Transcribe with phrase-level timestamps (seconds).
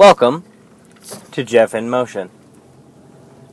[0.00, 0.44] Welcome
[1.32, 2.30] to Jeff in Motion.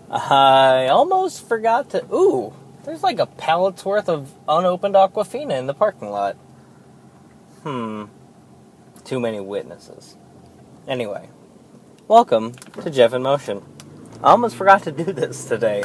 [0.10, 2.06] I almost forgot to.
[2.06, 2.54] Ooh,
[2.86, 6.38] there's like a pallet's worth of unopened Aquafina in the parking lot.
[7.64, 8.06] Hmm.
[9.04, 10.16] Too many witnesses.
[10.88, 11.28] Anyway,
[12.08, 13.62] welcome to Jeff in Motion.
[14.24, 15.84] I almost forgot to do this today.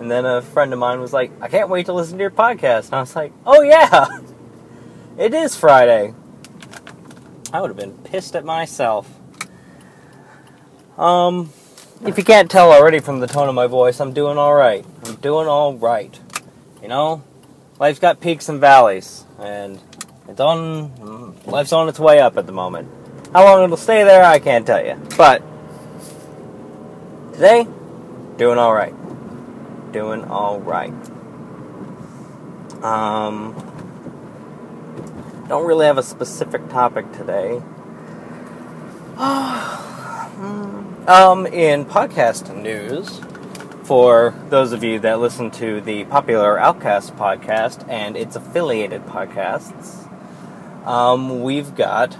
[0.00, 2.32] And then a friend of mine was like, I can't wait to listen to your
[2.32, 2.86] podcast.
[2.86, 4.18] And I was like, oh yeah!
[5.16, 6.12] It is Friday.
[7.52, 9.20] I would have been pissed at myself.
[10.98, 11.52] Um,
[12.04, 14.84] if you can't tell already from the tone of my voice, I'm doing all right.
[15.04, 16.18] I'm doing all right.
[16.82, 17.22] You know,
[17.78, 19.80] life's got peaks and valleys, and
[20.28, 21.36] it's on.
[21.46, 22.88] Life's on its way up at the moment.
[23.32, 25.00] How long it'll stay there, I can't tell you.
[25.16, 25.42] But
[27.32, 27.66] today,
[28.36, 28.94] doing all right.
[29.92, 30.92] Doing all right.
[32.82, 33.54] Um,
[35.48, 37.62] don't really have a specific topic today.
[41.06, 43.20] Um, in podcast news,
[43.82, 50.08] for those of you that listen to the popular Outcast podcast and its affiliated podcasts,
[50.86, 52.16] um, we've got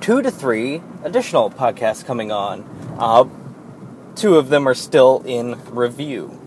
[0.00, 2.64] two to three additional podcasts coming on.
[2.98, 3.28] Uh,
[4.16, 6.40] two of them are still in review,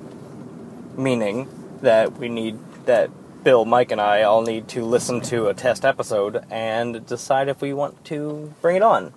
[0.98, 1.48] meaning
[1.82, 3.10] that we need that
[3.46, 7.62] Bill, Mike, and I all need to listen to a test episode and decide if
[7.62, 9.14] we want to bring it on.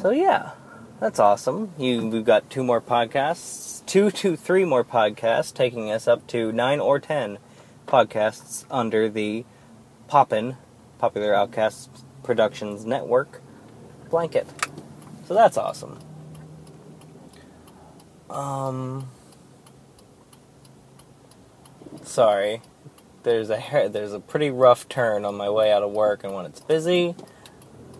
[0.00, 0.52] So yeah,
[1.00, 1.72] that's awesome.
[1.78, 6.50] You we've got two more podcasts, two to three more podcasts, taking us up to
[6.52, 7.38] nine or ten
[7.86, 9.44] podcasts under the
[10.08, 10.56] Poppin
[10.98, 13.42] Popular Outcast Productions Network
[14.10, 14.46] blanket.
[15.26, 15.98] So that's awesome.
[18.30, 19.08] Um,
[22.02, 22.62] sorry,
[23.22, 26.46] there's a there's a pretty rough turn on my way out of work, and when
[26.46, 27.14] it's busy,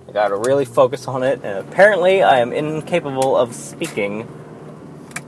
[0.09, 4.23] I gotta really focus on it, and apparently I am incapable of speaking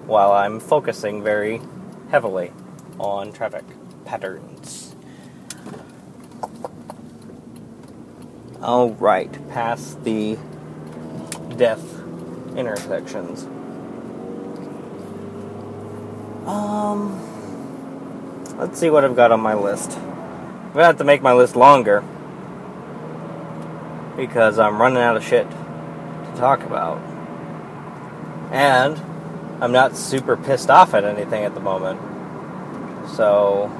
[0.06, 1.60] while I'm focusing very
[2.10, 2.52] heavily
[2.98, 3.64] on traffic
[4.04, 4.94] patterns.
[8.60, 10.38] Alright, past the
[11.56, 11.82] death
[12.56, 13.44] intersections.
[16.46, 17.18] Um,
[18.58, 19.92] let's see what I've got on my list.
[19.96, 22.04] I'm gonna have to make my list longer
[24.16, 26.98] because I'm running out of shit to talk about.
[28.52, 28.98] And
[29.62, 32.00] I'm not super pissed off at anything at the moment.
[33.10, 33.70] So,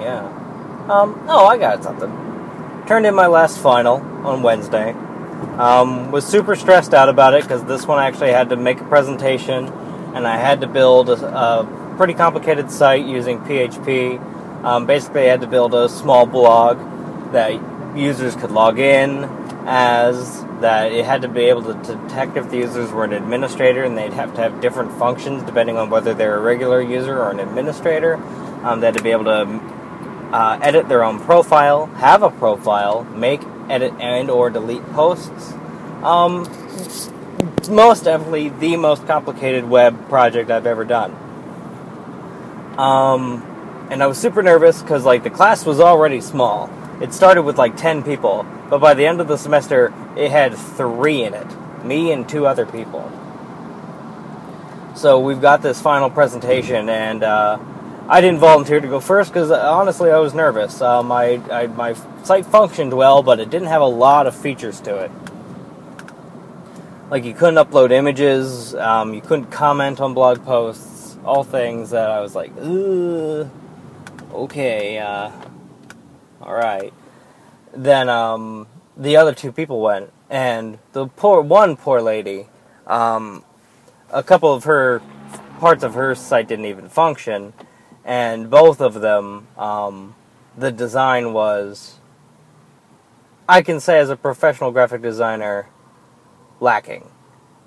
[0.00, 0.26] yeah.
[0.88, 2.10] Um, oh, I got something.
[2.86, 4.92] Turned in my last final on Wednesday.
[5.58, 8.84] Um, was super stressed out about it because this one actually had to make a
[8.84, 9.68] presentation
[10.14, 14.20] and I had to build a, a pretty complicated site using PHP.
[14.64, 16.78] Um, basically, I had to build a small blog
[17.32, 17.52] that
[17.96, 19.24] users could log in
[19.66, 23.84] as that it had to be able to detect if the users were an administrator
[23.84, 27.30] and they'd have to have different functions depending on whether they're a regular user or
[27.30, 28.14] an administrator.
[28.64, 29.60] Um, they had to be able to
[30.32, 35.52] uh, edit their own profile, have a profile, make, edit, and or delete posts.
[36.02, 36.44] Um,
[37.68, 41.12] most definitely the most complicated web project I've ever done.
[42.78, 46.70] Um, and I was super nervous because like the class was already small
[47.02, 50.54] it started with like 10 people, but by the end of the semester, it had
[50.54, 51.46] three in it
[51.84, 53.10] me and two other people.
[54.94, 57.58] So we've got this final presentation, and uh,
[58.08, 60.80] I didn't volunteer to go first because uh, honestly, I was nervous.
[60.80, 64.80] Um, I, I, my site functioned well, but it didn't have a lot of features
[64.82, 65.10] to it.
[67.10, 72.10] Like you couldn't upload images, um, you couldn't comment on blog posts, all things that
[72.10, 72.56] I was like,
[74.32, 75.30] okay, uh,
[76.42, 76.92] all right.
[77.74, 78.66] Then um,
[78.96, 82.48] the other two people went, and the poor one poor lady,
[82.86, 83.44] um,
[84.10, 85.00] a couple of her
[85.58, 87.52] parts of her site didn't even function,
[88.04, 90.14] and both of them, um,
[90.56, 92.00] the design was,
[93.48, 95.68] I can say as a professional graphic designer,
[96.60, 97.08] lacking.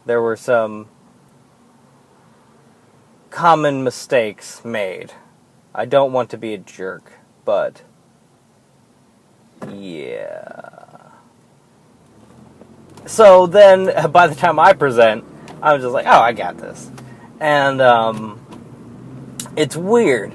[0.05, 0.87] There were some
[3.29, 5.13] common mistakes made.
[5.73, 7.13] I don't want to be a jerk,
[7.43, 7.81] but
[9.69, 11.11] yeah.
[13.05, 15.23] So then, by the time I present,
[15.61, 16.89] I'm just like, oh, I got this.
[17.39, 18.45] And um,
[19.55, 20.33] it's weird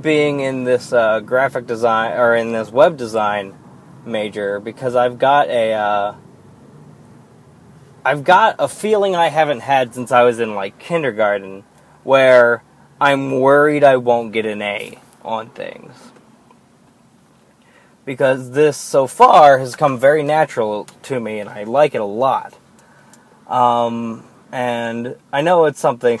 [0.00, 3.56] being in this uh, graphic design or in this web design
[4.04, 6.14] major because I've got a uh,
[8.04, 11.64] I've got a feeling I haven't had since I was in like kindergarten
[12.02, 12.62] where
[13.00, 15.92] I'm worried I won't get an A on things.
[18.04, 22.04] Because this so far has come very natural to me and I like it a
[22.04, 22.58] lot.
[23.46, 26.18] Um, and I know it's something,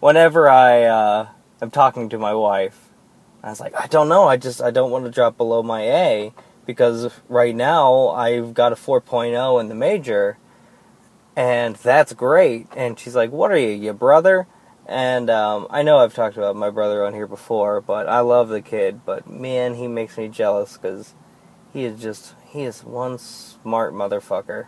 [0.00, 1.28] whenever I uh,
[1.60, 2.88] am talking to my wife,
[3.42, 5.82] I was like, I don't know, I just, I don't want to drop below my
[5.82, 6.32] A
[6.66, 10.38] because right now I've got a 4.0 in the major
[11.36, 12.66] and that's great.
[12.76, 14.46] And she's like, What are you, your brother?
[14.86, 18.48] And um, I know I've talked about my brother on here before, but I love
[18.48, 19.04] the kid.
[19.04, 21.14] But man, he makes me jealous because
[21.72, 24.66] he is just, he is one smart motherfucker.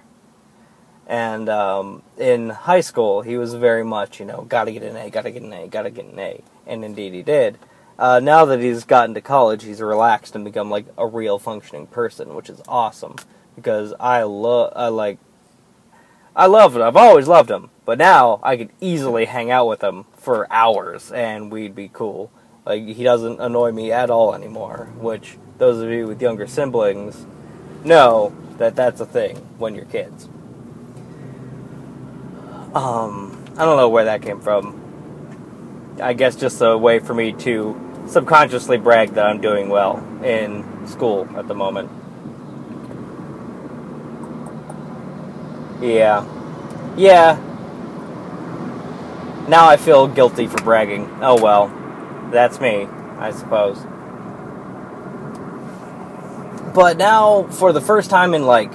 [1.06, 5.10] And um, in high school, he was very much, you know, gotta get an A,
[5.10, 6.42] gotta get an A, gotta get an A.
[6.66, 7.58] And indeed he did.
[7.98, 11.86] Uh, now that he's gotten to college, he's relaxed and become like a real functioning
[11.86, 13.16] person, which is awesome.
[13.56, 15.18] Because I love, I like,
[16.34, 16.82] I love him.
[16.82, 17.70] I've always loved him.
[17.84, 22.30] But now I could easily hang out with him for hours and we'd be cool.
[22.64, 27.26] Like he doesn't annoy me at all anymore, which those of you with younger siblings
[27.84, 30.28] know that that's a thing when you're kids.
[32.74, 34.78] Um, I don't know where that came from.
[36.00, 40.86] I guess just a way for me to subconsciously brag that I'm doing well in
[40.86, 41.90] school at the moment.
[45.82, 46.24] Yeah.
[46.96, 47.38] Yeah,
[49.48, 51.08] now I feel guilty for bragging.
[51.20, 51.68] Oh well.
[52.32, 52.88] That's me,
[53.18, 53.78] I suppose.
[56.74, 58.72] But now, for the first time in like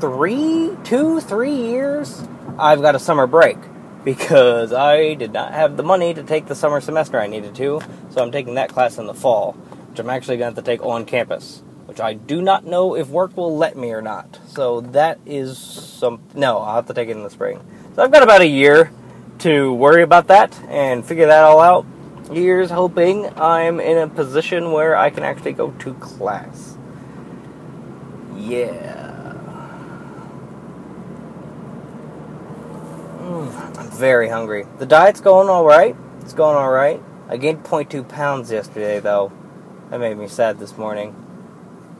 [0.00, 2.26] three, two, three years,
[2.58, 3.58] I've got a summer break
[4.04, 7.82] because I did not have the money to take the summer semester I needed to,
[8.10, 10.70] so I'm taking that class in the fall, which I'm actually going to have to
[10.70, 11.62] take on campus,
[11.94, 14.40] which I do not know if work will let me or not.
[14.48, 16.20] So that is some.
[16.34, 17.60] No, I'll have to take it in the spring.
[17.94, 18.90] So I've got about a year
[19.38, 21.86] to worry about that and figure that all out.
[22.32, 26.76] Here's hoping I'm in a position where I can actually go to class.
[28.36, 29.36] Yeah.
[33.20, 34.66] Mm, I'm very hungry.
[34.78, 35.94] The diet's going alright.
[36.22, 37.00] It's going alright.
[37.28, 39.30] I gained 0.2 pounds yesterday, though.
[39.90, 41.23] That made me sad this morning.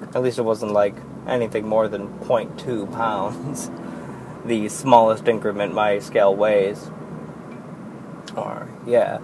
[0.03, 0.97] At least it wasn't like
[1.27, 3.71] anything more than 0.2 pounds.
[4.45, 6.91] the smallest increment my scale weighs.
[8.37, 9.19] Or, yeah.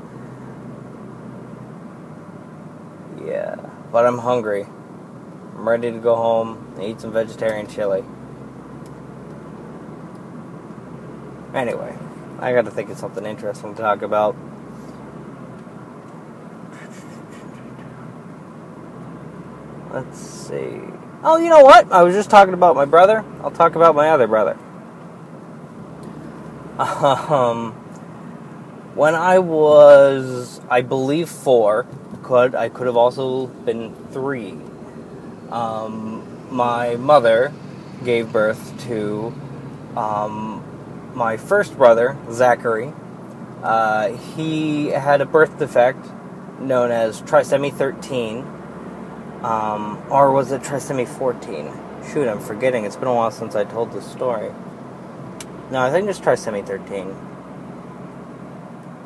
[3.25, 3.57] Yeah.
[3.93, 4.67] But I'm hungry.
[5.55, 8.03] I'm ready to go home and eat some vegetarian chili.
[11.55, 11.99] Anyway,
[12.39, 14.37] I gotta think of something interesting to talk about.
[19.93, 20.81] Let's see.
[21.23, 21.91] Oh, you know what?
[21.93, 23.25] I was just talking about my brother.
[23.43, 24.59] I'll talk about my other brother.
[26.81, 27.73] Um,
[28.95, 31.87] when I was, I believe, four,
[32.23, 34.57] could I could have also been three.
[35.51, 37.53] Um, my mother
[38.03, 39.33] gave birth to
[39.95, 40.65] um,
[41.15, 42.93] my first brother, Zachary.
[43.63, 46.07] Uh, he had a birth defect
[46.59, 48.60] known as trisomy 13,
[49.43, 51.73] um, or was it trisomy 14?
[52.13, 52.85] Shoot, I'm forgetting.
[52.85, 54.51] It's been a while since I told this story.
[55.71, 57.17] No, I think it's trisomy 13.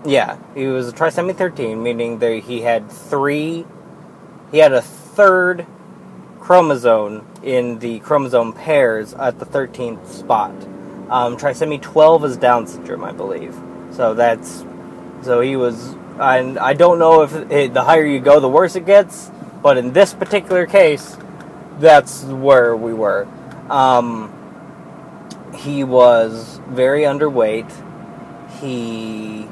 [0.06, 3.64] Yeah, he was a trisomy 13, meaning that he had three,
[4.50, 5.66] he had a third
[6.40, 10.50] chromosome in the chromosome pairs at the 13th spot.
[11.08, 13.58] Um, trisomy 12 is Down syndrome, I believe.
[13.92, 14.64] So that's,
[15.22, 18.76] so he was, and I don't know if it, the higher you go, the worse
[18.76, 19.30] it gets,
[19.64, 21.16] but in this particular case,
[21.78, 23.26] that's where we were.
[23.70, 24.30] Um,
[25.56, 27.72] he was very underweight.
[28.60, 29.48] He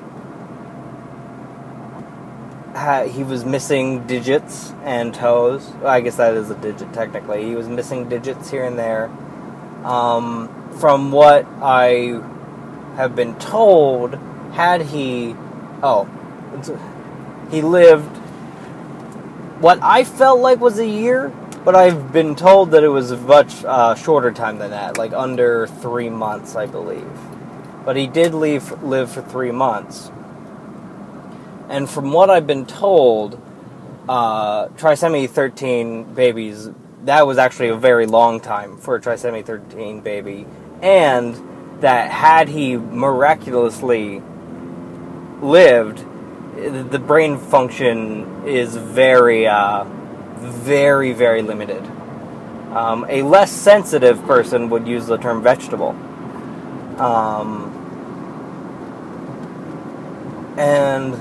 [3.10, 5.66] he was missing digits and toes.
[5.82, 7.44] I guess that is a digit technically.
[7.44, 9.06] He was missing digits here and there.
[9.82, 12.20] Um, from what I
[12.96, 14.14] have been told,
[14.52, 15.34] had he,
[15.82, 16.06] oh,
[17.50, 18.21] he lived
[19.62, 21.32] what I felt like was a year,
[21.64, 25.12] but I've been told that it was a much uh, shorter time than that, like
[25.12, 27.06] under three months, I believe.
[27.84, 30.10] But he did leave, live for three months.
[31.68, 33.40] And from what I've been told,
[34.08, 36.68] uh, trisomy 13 babies,
[37.04, 40.44] that was actually a very long time for a trisomy 13 baby.
[40.82, 44.22] And that had he miraculously
[45.40, 46.04] lived,
[46.56, 49.84] the brain function is very, uh,
[50.36, 51.82] very, very limited.
[52.72, 55.90] Um, a less sensitive person would use the term vegetable.
[56.98, 57.70] Um,
[60.58, 61.14] and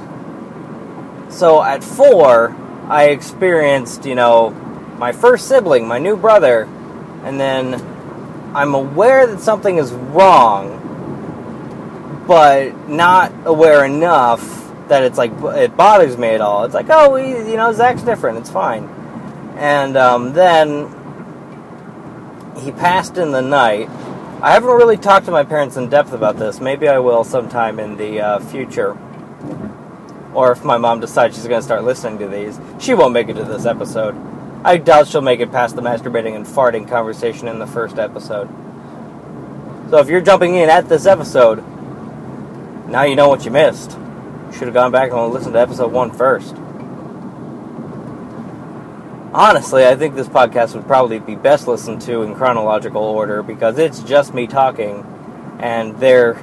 [1.31, 2.55] so at four,
[2.87, 4.49] I experienced, you know,
[4.97, 6.63] my first sibling, my new brother,
[7.23, 7.75] and then
[8.53, 10.77] I'm aware that something is wrong,
[12.27, 14.60] but not aware enough
[14.91, 16.65] that it's like it bothers me at all.
[16.65, 18.37] It's like, oh, he, you know, Zach's different.
[18.39, 18.83] It's fine.
[19.57, 20.87] And um, then
[22.59, 23.89] he passed in the night.
[24.41, 26.59] I haven't really talked to my parents in depth about this.
[26.59, 28.97] Maybe I will sometime in the uh, future.
[30.33, 33.29] Or if my mom decides she's going to start listening to these, she won't make
[33.29, 34.15] it to this episode.
[34.65, 38.49] I doubt she'll make it past the masturbating and farting conversation in the first episode.
[39.89, 41.63] So if you're jumping in at this episode,
[42.89, 43.97] now you know what you missed.
[44.53, 46.55] Should have gone back and listened to episode one first.
[49.33, 53.77] Honestly, I think this podcast would probably be best listened to in chronological order because
[53.79, 55.05] it's just me talking,
[55.59, 56.33] and their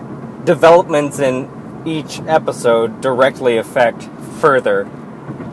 [0.45, 1.51] developments in
[1.85, 4.05] each episode directly affect
[4.41, 4.85] further.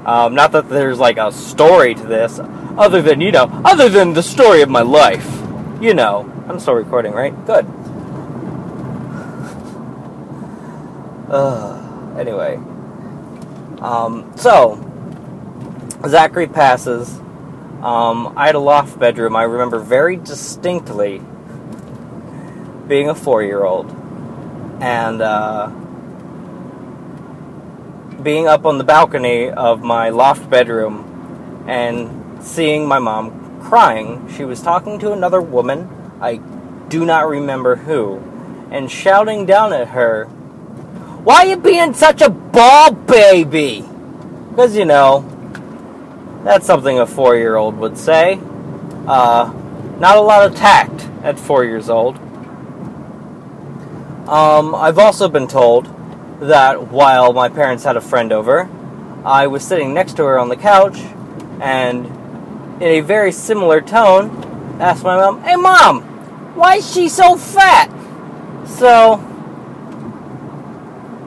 [0.06, 2.40] Um, not that there's like a story to this,
[2.78, 5.30] other than, you know, other than the story of my life.
[5.82, 7.34] You know, I'm still recording, right?
[7.46, 7.66] Good.
[11.26, 11.85] Uh,
[12.18, 12.56] anyway.
[13.82, 14.82] Um, so,
[16.08, 17.20] Zachary passes
[17.86, 19.36] um, I had a loft bedroom.
[19.36, 21.22] I remember very distinctly
[22.88, 23.92] being a four year old
[24.82, 25.68] and uh,
[28.24, 34.28] being up on the balcony of my loft bedroom and seeing my mom crying.
[34.36, 35.88] She was talking to another woman,
[36.20, 36.38] I
[36.90, 38.18] do not remember who,
[38.72, 40.28] and shouting down at her,
[41.26, 43.84] Why you being such a bawl baby?
[44.52, 45.26] Because, you know,
[46.44, 48.40] that's something a four year old would say.
[49.08, 49.52] Uh,
[49.98, 52.18] not a lot of tact at four years old.
[54.30, 55.88] Um, I've also been told
[56.42, 58.70] that while my parents had a friend over,
[59.26, 61.00] I was sitting next to her on the couch
[61.60, 62.06] and,
[62.76, 64.30] in a very similar tone,
[64.80, 66.04] asked my mom, Hey mom,
[66.54, 67.90] why is she so fat?
[68.68, 69.35] So,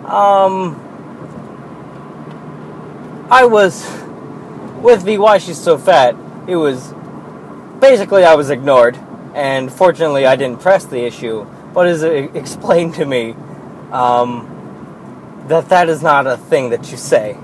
[0.09, 0.77] um,
[3.31, 3.85] I was
[4.81, 6.93] with the why she's so fat, it was
[7.81, 8.99] basically I was ignored,
[9.35, 11.47] and fortunately I didn't press the issue.
[11.75, 13.35] But it explained to me,
[13.93, 17.37] um, that that is not a thing that you say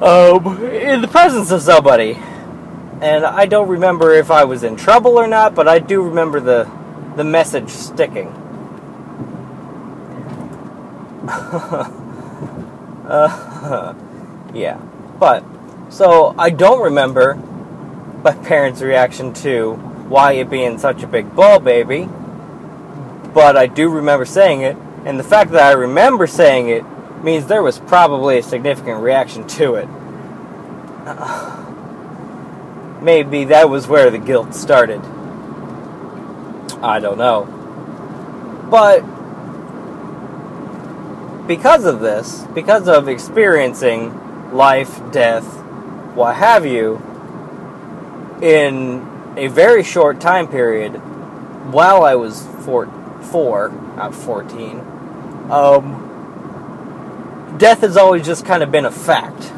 [0.00, 2.18] um, in the presence of somebody.
[3.00, 6.40] And I don't remember if I was in trouble or not, but I do remember
[6.40, 6.70] the
[7.16, 8.28] the message sticking.
[13.06, 13.94] Uh,
[14.54, 14.76] yeah.
[15.18, 15.44] But,
[15.88, 17.34] so I don't remember
[18.22, 19.74] my parents' reaction to
[20.08, 22.08] why it being such a big bawl baby,
[23.32, 26.84] but I do remember saying it, and the fact that I remember saying it
[27.22, 29.88] means there was probably a significant reaction to it.
[33.02, 35.00] maybe that was where the guilt started.
[36.82, 37.44] I don't know.
[38.70, 39.04] But
[41.46, 45.44] because of this, because of experiencing life, death,
[46.14, 47.02] what have you,
[48.42, 50.92] in a very short time period,
[51.72, 52.86] while I was four,
[53.30, 54.80] four not 14,
[55.50, 56.02] um,
[57.58, 59.52] death has always just kind of been a fact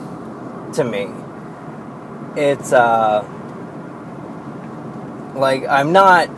[0.74, 1.08] to me.
[2.36, 3.26] It's, uh,
[5.34, 6.28] like, I'm not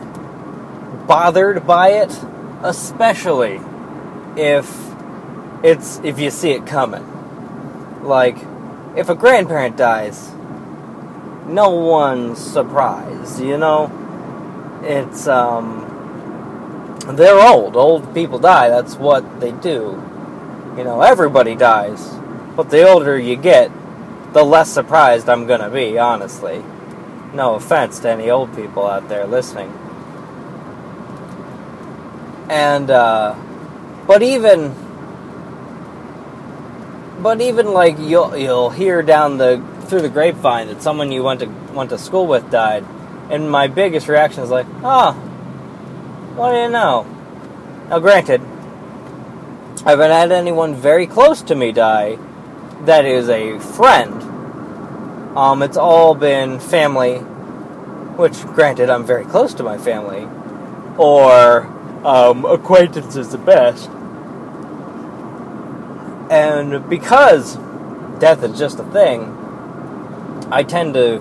[1.07, 2.17] bothered by it,
[2.63, 3.59] especially
[4.35, 4.90] if
[5.63, 7.05] it's if you see it coming.
[8.03, 8.37] Like,
[8.95, 10.31] if a grandparent dies,
[11.45, 13.91] no one's surprised, you know?
[14.83, 15.87] It's, um,
[17.07, 17.75] they're old.
[17.75, 18.69] Old people die.
[18.69, 20.01] That's what they do.
[20.77, 22.09] You know, everybody dies.
[22.55, 23.71] But the older you get,
[24.33, 26.63] the less surprised I'm gonna be, honestly.
[27.33, 29.71] No offense to any old people out there listening.
[32.49, 33.35] And, uh,
[34.07, 34.75] but even
[37.21, 41.41] but even like you'll you'll hear down the through the grapevine that someone you went
[41.41, 42.85] to went to school with died,
[43.29, 45.13] and my biggest reaction is like, oh,
[46.35, 47.05] what do you know?
[47.89, 48.41] Now, granted,
[49.85, 52.17] I haven't had anyone very close to me die
[52.85, 54.21] that is a friend.
[55.37, 57.19] Um, it's all been family,
[58.17, 60.27] which, granted, I'm very close to my family,
[60.97, 61.61] or
[62.05, 63.89] um, acquaintances at best.
[66.31, 67.57] And because
[68.19, 69.23] death is just a thing,
[70.49, 71.15] I tend to.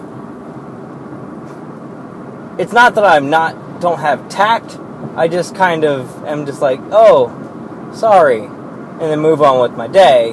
[2.59, 4.79] It's not that I'm not don't have tact.
[5.17, 9.89] I just kind of am just like, oh, sorry, and then move on with my
[9.89, 10.31] day.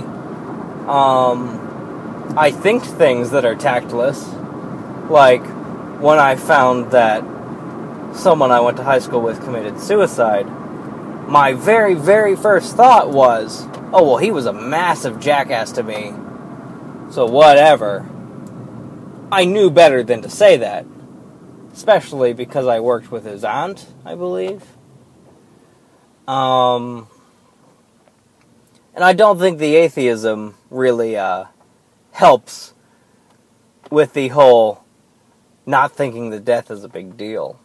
[0.88, 4.28] Um, I think things that are tactless,
[5.10, 5.44] Like
[6.00, 7.24] when I found that
[8.16, 10.46] someone I went to high school with committed suicide,
[11.28, 16.14] my very, very first thought was, oh, well, he was a massive jackass to me.
[17.12, 18.08] So whatever.
[19.32, 20.86] I knew better than to say that.
[21.74, 24.64] Especially because I worked with his aunt, I believe.
[26.28, 27.08] Um,
[28.96, 31.46] and I don't think the atheism really uh,
[32.12, 32.74] helps
[33.92, 34.84] with the whole
[35.66, 37.60] not thinking that death is a big deal.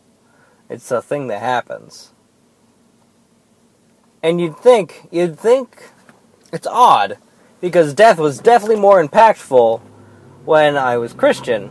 [0.69, 2.13] It's a thing that happens.
[4.23, 5.91] And you'd think, you'd think
[6.53, 7.17] it's odd
[7.61, 9.81] because death was definitely more impactful
[10.45, 11.71] when I was Christian.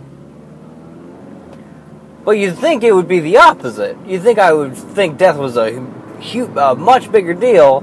[2.26, 3.98] But you'd think it would be the opposite.
[4.06, 5.86] You'd think I would think death was a,
[6.20, 7.82] huge, a much bigger deal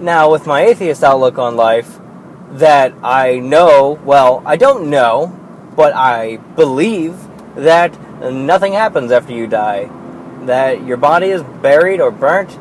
[0.00, 2.00] now with my atheist outlook on life
[2.52, 5.26] that I know, well, I don't know,
[5.76, 7.16] but I believe
[7.56, 7.98] that
[8.32, 9.90] nothing happens after you die.
[10.46, 12.58] That your body is buried or burnt,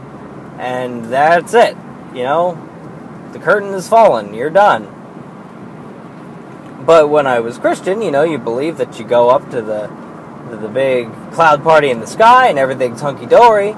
[0.57, 1.75] and that's it.
[2.13, 2.73] You know,
[3.33, 4.83] the curtain is fallen, you're done.
[6.85, 9.87] But when I was Christian, you know, you believe that you go up to the
[10.49, 13.73] to the big cloud party in the sky and everything's hunky dory.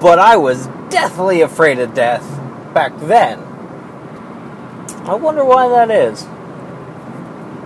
[0.00, 2.24] But I was deathly afraid of death
[2.72, 3.40] back then.
[5.06, 6.26] I wonder why that is.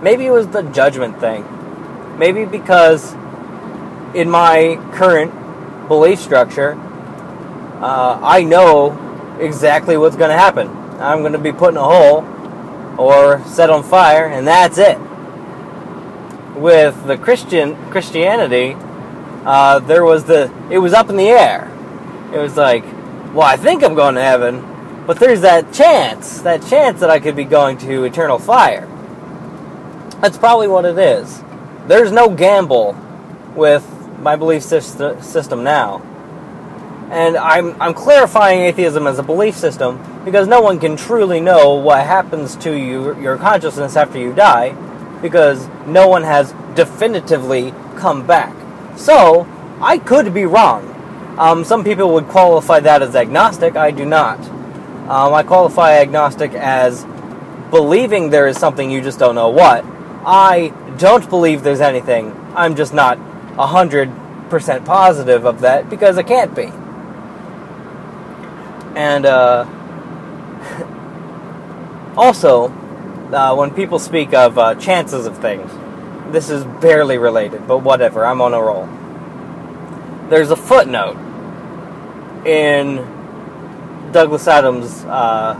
[0.01, 1.45] Maybe it was the judgment thing.
[2.17, 3.13] Maybe because
[4.13, 6.73] in my current belief structure,
[7.81, 10.78] uh, I know exactly what's going to happen.
[10.99, 12.25] I'm going to be put in a hole
[12.99, 14.97] or set on fire, and that's it.
[16.55, 18.75] With the Christian Christianity,
[19.45, 21.71] uh, there was the it was up in the air.
[22.33, 22.83] It was like,
[23.33, 27.19] well, I think I'm going to heaven, but there's that chance, that chance that I
[27.19, 28.87] could be going to eternal fire.
[30.21, 31.41] That's probably what it is.
[31.87, 32.95] There's no gamble
[33.55, 33.87] with
[34.19, 36.01] my belief system now.
[37.09, 39.97] And I'm, I'm clarifying atheism as a belief system
[40.29, 44.75] because no one can truly know what happens to you, your consciousness after you die
[45.23, 48.55] because no one has definitively come back.
[48.95, 49.47] So,
[49.81, 50.85] I could be wrong.
[51.39, 53.75] Um, some people would qualify that as agnostic.
[53.75, 54.39] I do not.
[55.09, 57.05] Um, I qualify agnostic as
[57.71, 59.83] believing there is something you just don't know what.
[60.27, 62.35] I don't believe there's anything.
[62.53, 63.17] I'm just not
[63.55, 66.71] 100% positive of that because it can't be.
[68.95, 69.65] And uh,
[72.19, 75.71] also, uh, when people speak of uh, chances of things,
[76.33, 78.87] this is barely related, but whatever, I'm on a roll.
[80.29, 81.17] There's a footnote
[82.45, 82.97] in
[84.11, 85.55] Douglas Adams' uh,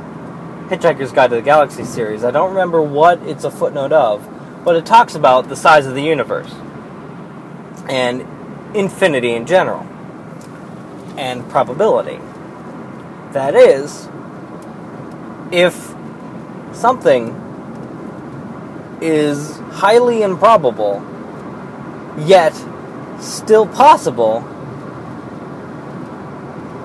[0.67, 2.23] Hitchhiker's Guide to the Galaxy series.
[2.23, 4.27] I don't remember what it's a footnote of,
[4.65, 6.53] but it talks about the size of the universe
[7.87, 8.21] and
[8.75, 9.81] infinity in general
[11.17, 12.19] and probability.
[13.31, 14.09] That is,
[15.51, 15.95] if
[16.79, 17.35] something
[19.01, 21.03] is highly improbable,
[22.17, 22.53] yet
[23.19, 24.43] still possible,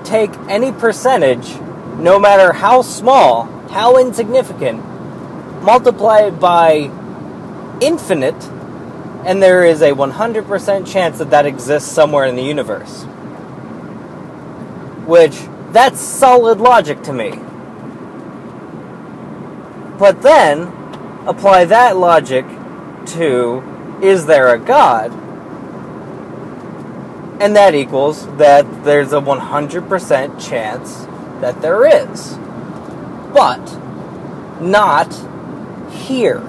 [0.03, 1.55] take any percentage,
[1.97, 4.83] no matter how small, how insignificant,
[5.63, 6.91] multiply it by
[7.81, 8.41] infinite,
[9.25, 13.03] and there is a 100% chance that that exists somewhere in the universe.
[15.05, 15.37] Which
[15.71, 17.39] that's solid logic to me.
[19.97, 20.67] But then,
[21.27, 22.45] apply that logic
[23.07, 25.11] to is there a God?
[27.41, 31.05] And that equals that there's a 100% chance
[31.41, 32.37] that there is.
[33.33, 33.61] But
[34.61, 35.13] not
[35.91, 36.41] here.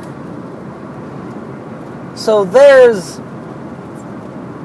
[2.14, 3.20] So there's,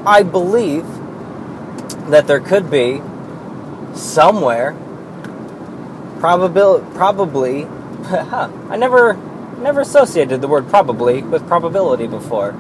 [0.06, 0.86] I believe,
[2.10, 3.02] that there could be
[3.94, 4.74] somewhere.
[6.20, 7.68] Probably.
[8.70, 9.14] I never
[9.60, 12.54] never associated the word probably with probability before.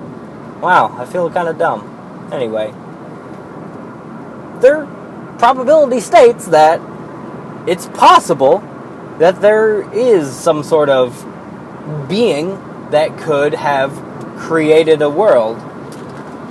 [0.62, 2.30] Wow, I feel kind of dumb.
[2.32, 2.72] Anyway,
[4.62, 4.86] their
[5.40, 6.80] probability states that
[7.68, 8.60] it's possible
[9.18, 11.26] that there is some sort of
[12.08, 12.50] being
[12.92, 13.92] that could have
[14.38, 15.58] created a world.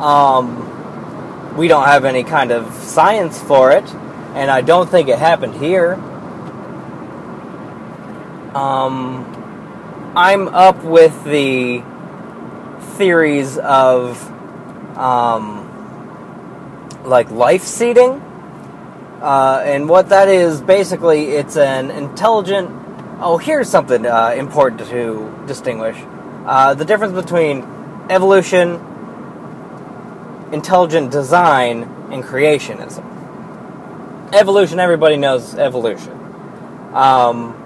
[0.00, 3.85] Um, we don't have any kind of science for it,
[4.35, 5.94] and I don't think it happened here.
[8.54, 11.82] Um, I'm up with the
[12.96, 14.26] theories of
[14.96, 15.66] um,
[17.04, 18.20] like life seeding.
[19.22, 22.70] Uh, and what that is basically, it's an intelligent.
[23.20, 25.96] Oh, here's something uh, important to distinguish:
[26.46, 27.62] uh, the difference between
[28.08, 28.80] evolution
[30.52, 33.04] intelligent design and creationism.
[34.34, 36.12] Evolution, everybody knows evolution.
[36.92, 37.60] Um,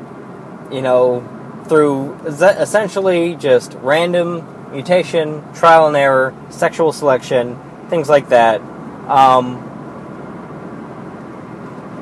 [0.74, 1.20] you know,
[1.68, 7.56] through essentially just random mutation, trial and error, sexual selection,
[7.88, 8.60] things like that.
[9.08, 9.70] Um,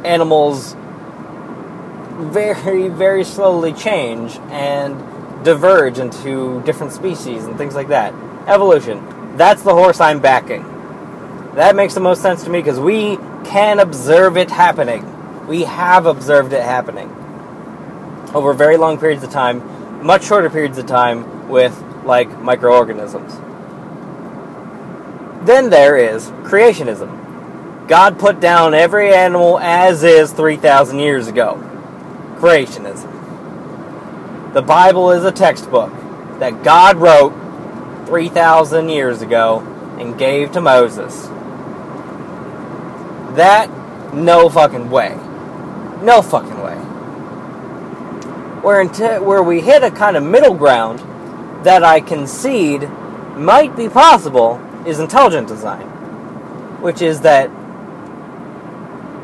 [0.04, 0.74] animals
[2.32, 8.14] very, very slowly change and diverge into different species and things like that.
[8.48, 9.36] Evolution.
[9.36, 10.62] That's the horse I'm backing.
[11.56, 15.46] That makes the most sense to me because we can observe it happening.
[15.46, 17.14] We have observed it happening
[18.34, 23.34] over very long periods of time, much shorter periods of time with like microorganisms.
[25.46, 27.88] Then there is creationism.
[27.88, 31.58] God put down every animal as is 3,000 years ago.
[32.36, 33.10] Creationism.
[34.54, 35.92] The Bible is a textbook
[36.38, 37.32] that God wrote
[38.06, 39.60] 3,000 years ago
[39.98, 41.26] and gave to Moses.
[43.36, 43.68] That,
[44.14, 45.16] no fucking way.
[46.02, 46.71] No fucking way.
[48.62, 51.00] Where, into, where we hit a kind of middle ground
[51.64, 52.88] that I concede
[53.36, 55.86] might be possible is intelligent design,
[56.80, 57.50] which is that,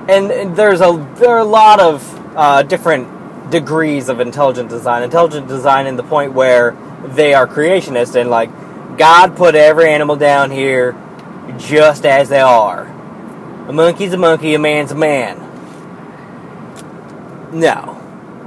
[0.08, 5.02] and, there's a there are a lot of uh, different degrees of intelligent design.
[5.02, 8.50] Intelligent design in the point where they are creationist and like
[8.96, 10.96] God put every animal down here
[11.58, 12.86] just as they are.
[13.68, 15.44] A monkey's a monkey, a man's a man.
[17.52, 17.97] No.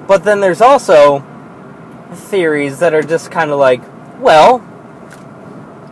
[0.08, 1.24] But then there's also
[2.14, 3.82] theories that are just kind of like,
[4.20, 4.60] well,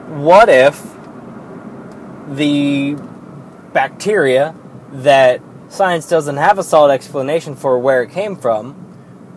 [0.07, 0.81] what if
[2.27, 2.95] the
[3.73, 4.55] bacteria
[4.91, 8.75] that science doesn't have a solid explanation for where it came from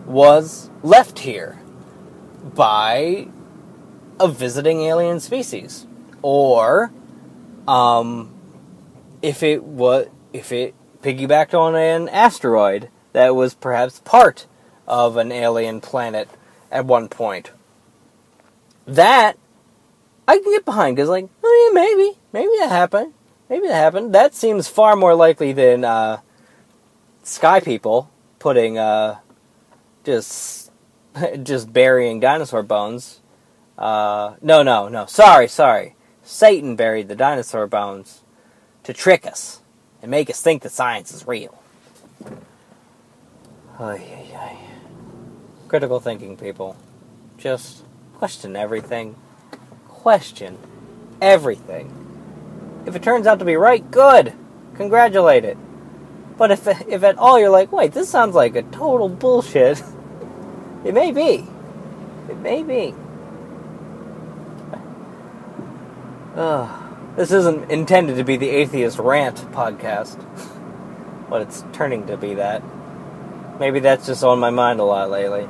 [0.05, 1.59] was left here
[2.43, 3.27] by
[4.19, 5.87] a visiting alien species?
[6.21, 6.91] Or,
[7.67, 8.33] um,
[9.21, 14.47] if it was, if it piggybacked on an asteroid that was perhaps part
[14.93, 16.29] of an alien planet
[16.71, 17.49] at one point.
[18.85, 19.39] That
[20.27, 23.13] I can get behind because, like, oh yeah, maybe, maybe that happened,
[23.49, 24.13] maybe that happened.
[24.13, 26.19] That seems far more likely than uh,
[27.23, 29.17] sky people putting uh,
[30.03, 30.71] just
[31.41, 33.19] just burying dinosaur bones.
[33.75, 35.07] Uh, no, no, no.
[35.07, 35.95] Sorry, sorry.
[36.21, 38.21] Satan buried the dinosaur bones
[38.83, 39.61] to trick us
[40.03, 41.59] and make us think that science is real.
[45.73, 46.75] Critical thinking, people.
[47.35, 47.83] Just
[48.19, 49.15] question everything.
[49.87, 50.59] Question
[51.19, 52.83] everything.
[52.85, 54.33] If it turns out to be right, good.
[54.75, 55.57] Congratulate it.
[56.37, 59.81] But if, if at all you're like, wait, this sounds like a total bullshit,
[60.85, 61.47] it may be.
[62.29, 62.93] It may be.
[66.35, 66.83] Ugh.
[67.15, 70.23] This isn't intended to be the atheist rant podcast,
[71.31, 72.61] but it's turning to be that.
[73.59, 75.47] Maybe that's just on my mind a lot lately.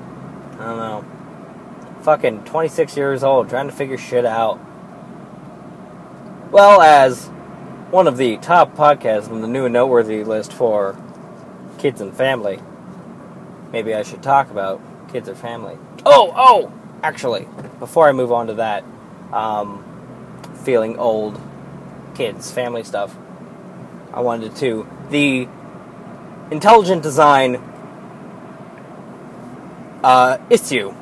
[0.59, 1.05] I don't know.
[2.03, 4.59] Fucking 26 years old, trying to figure shit out.
[6.51, 7.27] Well, as
[7.89, 10.97] one of the top podcasts on the new and noteworthy list for
[11.77, 12.59] kids and family,
[13.71, 15.77] maybe I should talk about kids or family.
[16.05, 16.71] Oh, oh!
[17.01, 17.47] Actually,
[17.79, 18.83] before I move on to that,
[19.31, 19.83] um,
[20.63, 21.39] feeling old,
[22.15, 23.15] kids, family stuff,
[24.13, 24.87] I wanted to.
[25.09, 25.47] The
[26.51, 27.55] intelligent design
[30.03, 30.93] uh, issue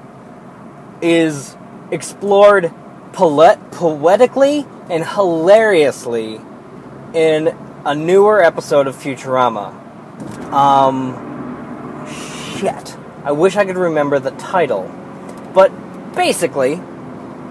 [1.02, 1.56] is
[1.92, 2.72] explored
[3.14, 6.40] poet- poetically and hilariously
[7.14, 9.74] in a newer episode of Futurama.
[10.54, 12.08] Um,
[12.58, 12.98] shit.
[13.24, 14.90] I wish I could remember the title.
[15.54, 15.72] But
[16.14, 16.82] basically,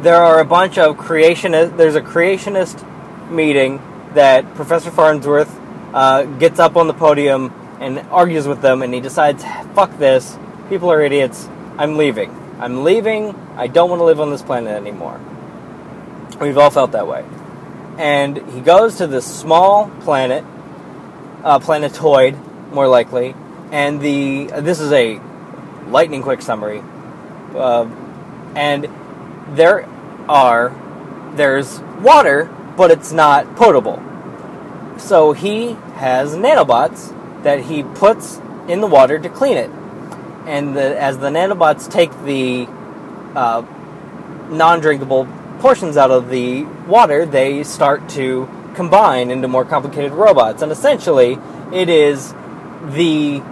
[0.01, 1.77] there are a bunch of creationist.
[1.77, 2.87] There's a creationist
[3.31, 3.83] meeting
[4.15, 5.51] that Professor Farnsworth
[5.93, 10.37] uh, gets up on the podium and argues with them, and he decides, fuck this,
[10.71, 11.49] People are idiots.
[11.79, 12.31] I'm leaving.
[12.61, 13.35] I'm leaving.
[13.57, 15.21] I don't want to live on this planet anymore.
[16.41, 17.25] We've all felt that way.
[17.99, 20.45] And he goes to this small planet,
[21.43, 22.37] uh, planetoid,
[22.73, 23.35] more likely.
[23.73, 25.21] And the this is a
[25.89, 26.85] lightning quick summary.
[27.53, 27.91] Uh,
[28.55, 28.89] and
[29.57, 29.89] there
[30.29, 30.73] are
[31.35, 32.45] there's water,
[32.77, 34.01] but it's not potable.
[34.99, 39.69] So he has nanobots that he puts in the water to clean it
[40.51, 42.67] and the, as the nanobots take the
[43.35, 43.63] uh,
[44.51, 45.27] non-drinkable
[45.61, 50.63] portions out of the water, they start to combine into more complicated robots.
[50.63, 51.39] And essentially,
[51.73, 52.33] it is
[52.83, 53.43] the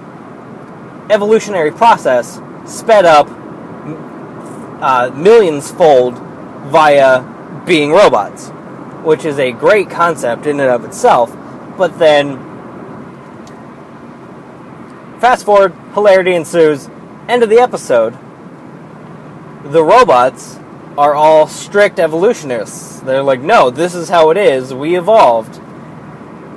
[1.10, 3.28] evolutionary process sped up
[4.80, 6.18] uh, millions fold
[6.70, 7.22] via
[7.66, 8.50] being robots.
[9.04, 11.34] which is a great concept in and of itself.
[11.76, 12.47] But then,
[15.20, 16.88] fast forward, hilarity ensues.
[17.28, 18.16] End of the episode.
[19.64, 20.58] The robots
[20.96, 23.00] are all strict evolutionists.
[23.00, 24.74] They're like, no, this is how it is.
[24.74, 25.60] We evolved.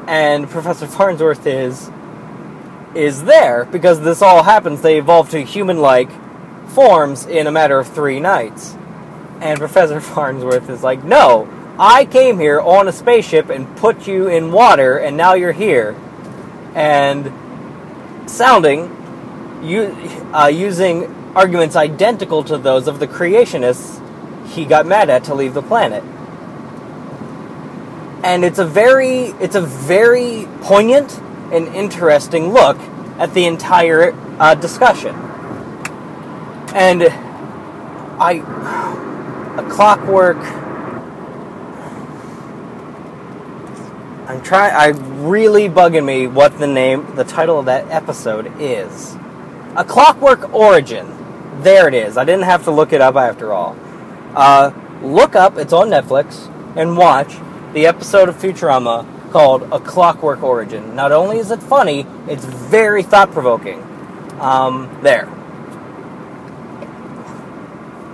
[0.07, 1.91] And Professor Farnsworth is
[2.93, 4.81] is there because this all happens.
[4.81, 6.09] They evolve to human-like
[6.69, 8.75] forms in a matter of three nights.
[9.39, 11.47] And Professor Farnsworth is like, no,
[11.79, 15.95] I came here on a spaceship and put you in water, and now you're here.
[16.75, 17.31] And
[18.27, 18.89] sounding,
[20.33, 21.05] uh, using
[21.35, 23.99] arguments identical to those of the creationists
[24.49, 26.03] he got mad at to leave the planet.
[28.23, 31.17] And it's a very, it's a very poignant
[31.51, 32.77] and interesting look
[33.17, 35.15] at the entire uh, discussion.
[36.73, 37.03] And
[38.19, 38.43] I,
[39.57, 40.60] a clockwork.
[44.43, 44.73] Trying.
[44.73, 44.87] I
[45.23, 49.15] really bugging me what the name, the title of that episode is.
[49.75, 51.07] A Clockwork Origin.
[51.61, 52.17] There it is.
[52.17, 53.77] I didn't have to look it up after all.
[54.35, 55.57] Uh, look up.
[55.57, 57.35] It's on Netflix and watch
[57.73, 60.95] the episode of Futurama called A Clockwork Origin.
[60.95, 63.81] Not only is it funny, it's very thought provoking.
[64.39, 65.29] Um, there.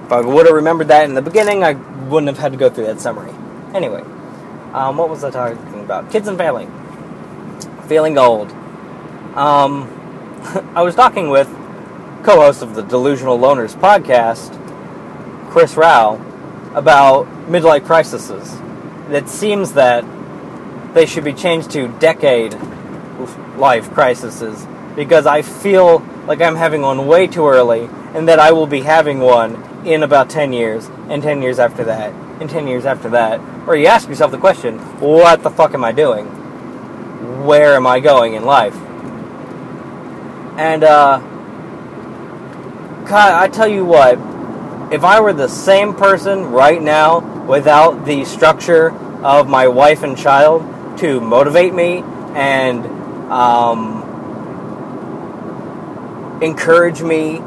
[0.05, 2.69] If I would have remembered that in the beginning, I wouldn't have had to go
[2.69, 3.33] through that summary.
[3.73, 4.01] Anyway,
[4.73, 5.57] um, what was I talking
[5.87, 6.11] about?
[6.11, 6.67] Kids and family.
[7.87, 8.51] Feeling old.
[9.37, 9.87] Um,
[10.75, 11.47] I was talking with
[12.23, 14.51] co host of the Delusional Loners podcast,
[15.49, 16.15] Chris Rao,
[16.75, 18.29] about midlife crises.
[19.09, 20.03] It seems that
[20.93, 22.53] they should be changed to decade
[23.55, 28.51] life crises because I feel like I'm having one way too early and that I
[28.51, 32.67] will be having one in about 10 years and 10 years after that and 10
[32.67, 33.39] years after that.
[33.67, 36.25] Or you ask yourself the question, what the fuck am I doing?
[37.45, 38.75] Where am I going in life?
[40.57, 41.19] And, uh,
[43.05, 44.17] God, I tell you what,
[44.91, 48.91] if I were the same person right now without the structure
[49.23, 50.63] of my wife and child,
[50.99, 52.85] to motivate me and
[53.31, 54.03] um,
[56.41, 57.37] encourage me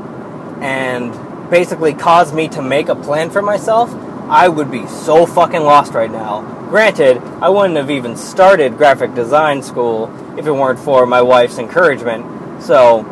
[0.60, 1.12] and
[1.50, 3.90] basically cause me to make a plan for myself,
[4.30, 6.42] I would be so fucking lost right now.
[6.70, 10.06] Granted, I wouldn't have even started graphic design school
[10.38, 12.62] if it weren't for my wife's encouragement.
[12.62, 13.02] So,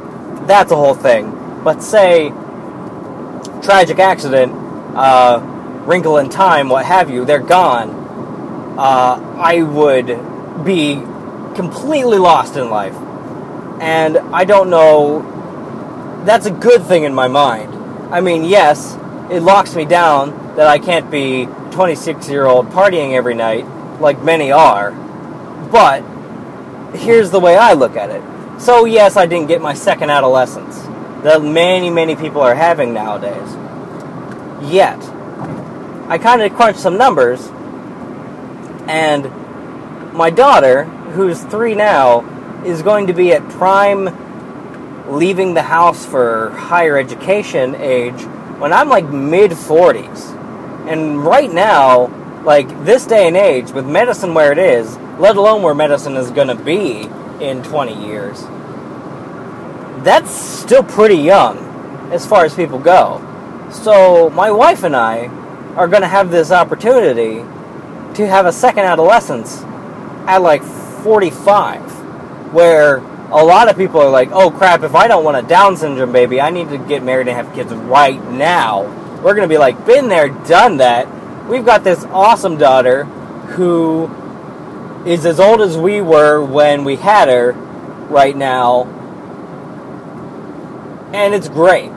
[0.47, 1.61] that's a whole thing.
[1.65, 2.29] But say,
[3.63, 4.53] tragic accident,
[4.95, 5.41] uh,
[5.87, 7.91] wrinkle in time, what have you, they're gone.
[8.79, 11.03] Uh, I would be
[11.57, 12.95] completely lost in life.
[13.81, 17.75] And I don't know, that's a good thing in my mind.
[18.15, 18.95] I mean, yes,
[19.31, 23.65] it locks me down that I can't be 26 year old partying every night
[24.01, 24.91] like many are.
[25.71, 26.01] But
[26.97, 28.61] here's the way I look at it.
[28.61, 30.83] So, yes, I didn't get my second adolescence
[31.23, 33.49] that many, many people are having nowadays.
[34.69, 34.99] Yet,
[36.09, 37.47] I kind of crunched some numbers,
[38.89, 39.31] and
[40.13, 42.25] my daughter, who's three now,
[42.65, 44.09] is going to be at prime
[45.09, 48.21] leaving the house for higher education age
[48.59, 50.35] when I'm like mid 40s.
[50.89, 52.07] And right now,
[52.45, 56.31] like this day and age, with medicine where it is, let alone where medicine is
[56.31, 57.03] going to be
[57.45, 58.43] in 20 years,
[60.03, 61.59] that's still pretty young
[62.11, 63.25] as far as people go.
[63.71, 65.27] So, my wife and I
[65.77, 67.45] are going to have this opportunity
[68.15, 69.63] to have a second adolescence
[70.27, 71.83] at like 45,
[72.55, 72.97] where
[73.31, 76.13] a lot of people are like, oh crap, if I don't want a Down syndrome
[76.13, 78.87] baby, I need to get married and have kids right now.
[79.23, 81.07] We're going to be like, been there, done that.
[81.49, 84.11] We've got this awesome daughter who
[85.07, 87.53] is as old as we were when we had her
[88.11, 88.85] right now.
[91.13, 91.91] And it's great.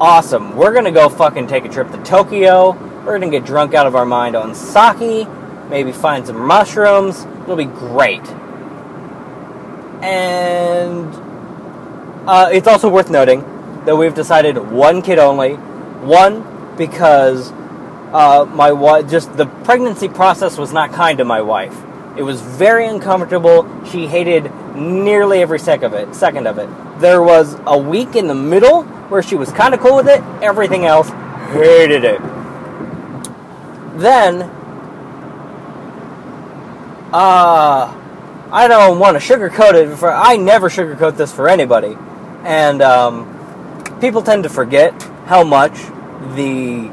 [0.00, 0.56] Awesome.
[0.56, 2.72] We're going to go fucking take a trip to Tokyo.
[3.04, 5.28] We're going to get drunk out of our mind on sake,
[5.70, 8.28] maybe find some mushrooms, It'll be great.
[10.02, 11.14] And
[12.28, 13.40] uh, it's also worth noting
[13.86, 15.54] that we've decided one kid only.
[15.54, 17.52] One because
[18.12, 21.76] uh, my wife, just the pregnancy process was not kind to my wife.
[22.16, 23.68] It was very uncomfortable.
[23.84, 26.68] She hated nearly every sec of it, second of it.
[27.00, 30.22] There was a week in the middle where she was kind of cool with it.
[30.42, 31.08] Everything else
[31.52, 32.20] hated it.
[33.98, 34.42] Then
[37.12, 37.94] uh,
[38.50, 39.96] I don't want to sugarcoat it.
[39.96, 41.96] For I never sugarcoat this for anybody,
[42.42, 45.78] and um, people tend to forget how much
[46.34, 46.90] the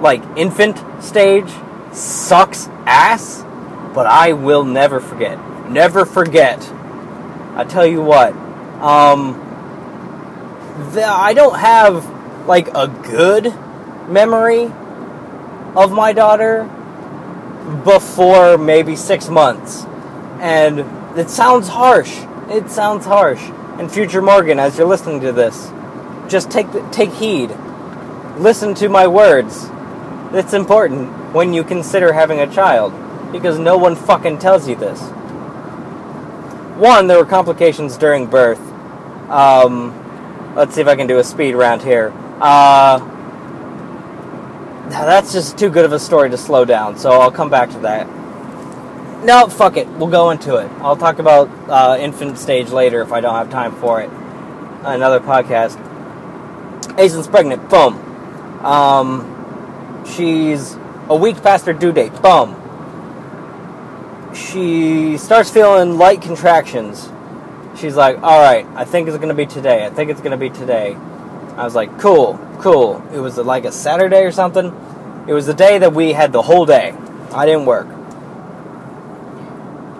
[0.00, 1.50] like infant stage
[1.92, 3.42] sucks ass,
[3.94, 5.38] but I will never forget.
[5.70, 6.60] Never forget.
[7.54, 8.34] I tell you what,
[8.82, 9.34] um,
[10.92, 13.44] the, I don't have like a good
[14.08, 14.64] memory
[15.76, 16.64] of my daughter
[17.84, 19.84] before maybe six months.
[20.40, 20.80] And
[21.18, 22.12] it sounds harsh.
[22.48, 23.40] It sounds harsh.
[23.78, 25.70] And future Morgan, as you're listening to this,
[26.28, 27.50] just take take heed.
[28.36, 29.68] Listen to my words.
[30.32, 32.94] It's important when you consider having a child
[33.30, 35.00] because no one fucking tells you this.
[36.78, 38.60] One, there were complications during birth.
[39.30, 42.12] Um, let's see if I can do a speed round here.
[42.40, 42.98] Uh,
[44.88, 47.78] that's just too good of a story to slow down, so I'll come back to
[47.80, 48.06] that.
[49.24, 49.86] No, fuck it.
[49.88, 50.70] We'll go into it.
[50.80, 54.10] I'll talk about uh, infant stage later if I don't have time for it.
[54.82, 55.76] Another podcast.
[56.96, 57.68] Aislinn's pregnant.
[57.68, 58.11] Boom.
[58.64, 60.76] Um, she's
[61.08, 62.12] a week past her due date.
[62.22, 62.58] Boom.
[64.34, 67.10] She starts feeling light contractions.
[67.76, 69.84] She's like, all right, I think it's going to be today.
[69.84, 70.94] I think it's going to be today.
[71.56, 73.02] I was like, cool, cool.
[73.12, 74.66] It was like a Saturday or something.
[75.26, 76.94] It was the day that we had the whole day.
[77.32, 77.88] I didn't work.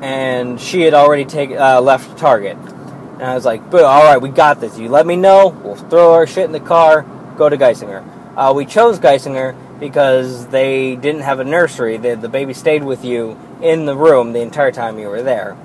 [0.03, 2.57] And she had already take, uh, left Target.
[2.57, 4.79] And I was like, all right, we got this.
[4.79, 5.49] You let me know.
[5.49, 7.03] We'll throw our shit in the car,
[7.37, 8.22] go to Geisinger.
[8.37, 11.99] Uh, we chose Geisinger because they didn't have a nursery.
[11.99, 15.57] The, the baby stayed with you in the room the entire time you were there.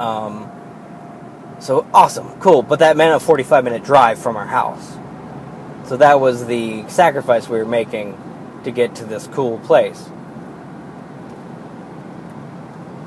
[0.00, 0.50] Um,
[1.60, 2.62] so awesome, cool.
[2.62, 4.96] But that meant a 45 minute drive from our house.
[5.88, 8.16] So that was the sacrifice we were making
[8.64, 10.08] to get to this cool place.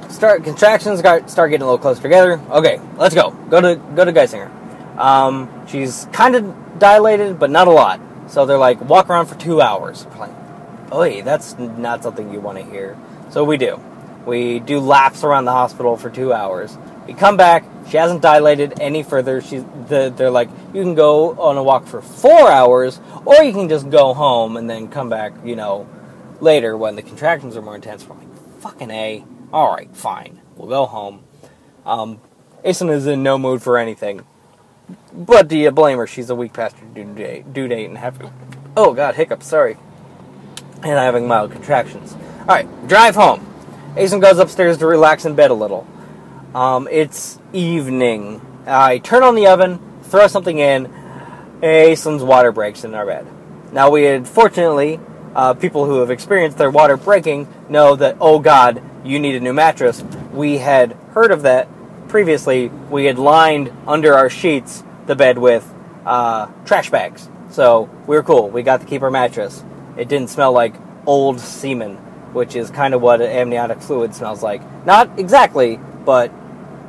[0.09, 2.39] Start contractions got start getting a little closer together.
[2.49, 3.31] Okay, let's go.
[3.49, 4.49] Go to go to Geisinger.
[4.97, 8.01] Um, she's kind of dilated, but not a lot.
[8.27, 10.05] So they're like, walk around for two hours.
[10.07, 12.97] We're like, that's not something you want to hear.
[13.29, 13.79] So we do.
[14.25, 16.77] We do laps around the hospital for two hours.
[17.07, 17.63] We come back.
[17.89, 19.41] She hasn't dilated any further.
[19.41, 23.53] She's the, they're like, you can go on a walk for four hours, or you
[23.53, 25.87] can just go home and then come back, you know,
[26.39, 28.07] later when the contractions are more intense.
[28.07, 29.23] We're like, fucking a.
[29.53, 30.41] All right, fine.
[30.55, 31.23] We'll go home.
[31.85, 32.21] Um,
[32.63, 34.25] Aislinn is in no mood for anything.
[35.13, 36.07] But do you blame her?
[36.07, 38.31] She's a week past her due date, due date and have.
[38.75, 39.47] Oh God, hiccups.
[39.47, 39.77] Sorry.
[40.83, 42.13] And having mild contractions.
[42.41, 43.45] All right, drive home.
[43.95, 45.85] Aislinn goes upstairs to relax in bed a little.
[46.55, 48.41] Um, it's evening.
[48.65, 50.91] I turn on the oven, throw something in.
[51.61, 53.27] Aislinn's water breaks in our bed.
[53.71, 54.99] Now we had fortunately,
[55.35, 59.39] uh, people who have experienced their water breaking know that oh God, you need a
[59.39, 60.03] new mattress.
[60.31, 61.67] We had heard of that
[62.11, 62.67] previously.
[62.67, 65.67] We had lined under our sheets the bed with
[66.05, 68.49] uh, trash bags, so we were cool.
[68.49, 69.63] We got to keep our mattress.
[69.97, 70.75] It didn't smell like
[71.07, 71.95] old semen,
[72.33, 74.61] which is kind of what amniotic fluid smells like.
[74.85, 76.31] Not exactly, but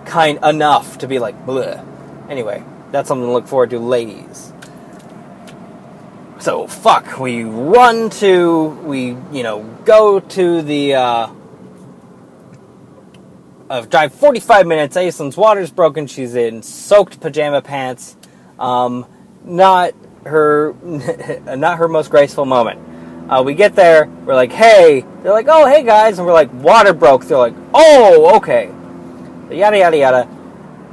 [0.04, 1.86] kind enough to be like bleh.
[2.28, 4.52] Anyway, that's something to look forward to, ladies.
[6.40, 11.28] So fuck, we run to we you know go to the uh,
[13.80, 14.96] drive 45 minutes.
[14.96, 16.06] Aislinn's water's broken.
[16.06, 18.16] She's in soaked pajama pants.
[18.58, 19.06] Um,
[19.44, 20.74] not her
[21.56, 22.80] not her most graceful moment.
[23.30, 25.04] Uh, we get there, we're like, hey.
[25.22, 27.24] They're like, oh, hey guys, and we're like, water broke.
[27.24, 28.70] They're like, oh, okay
[29.54, 30.28] yada yada yada.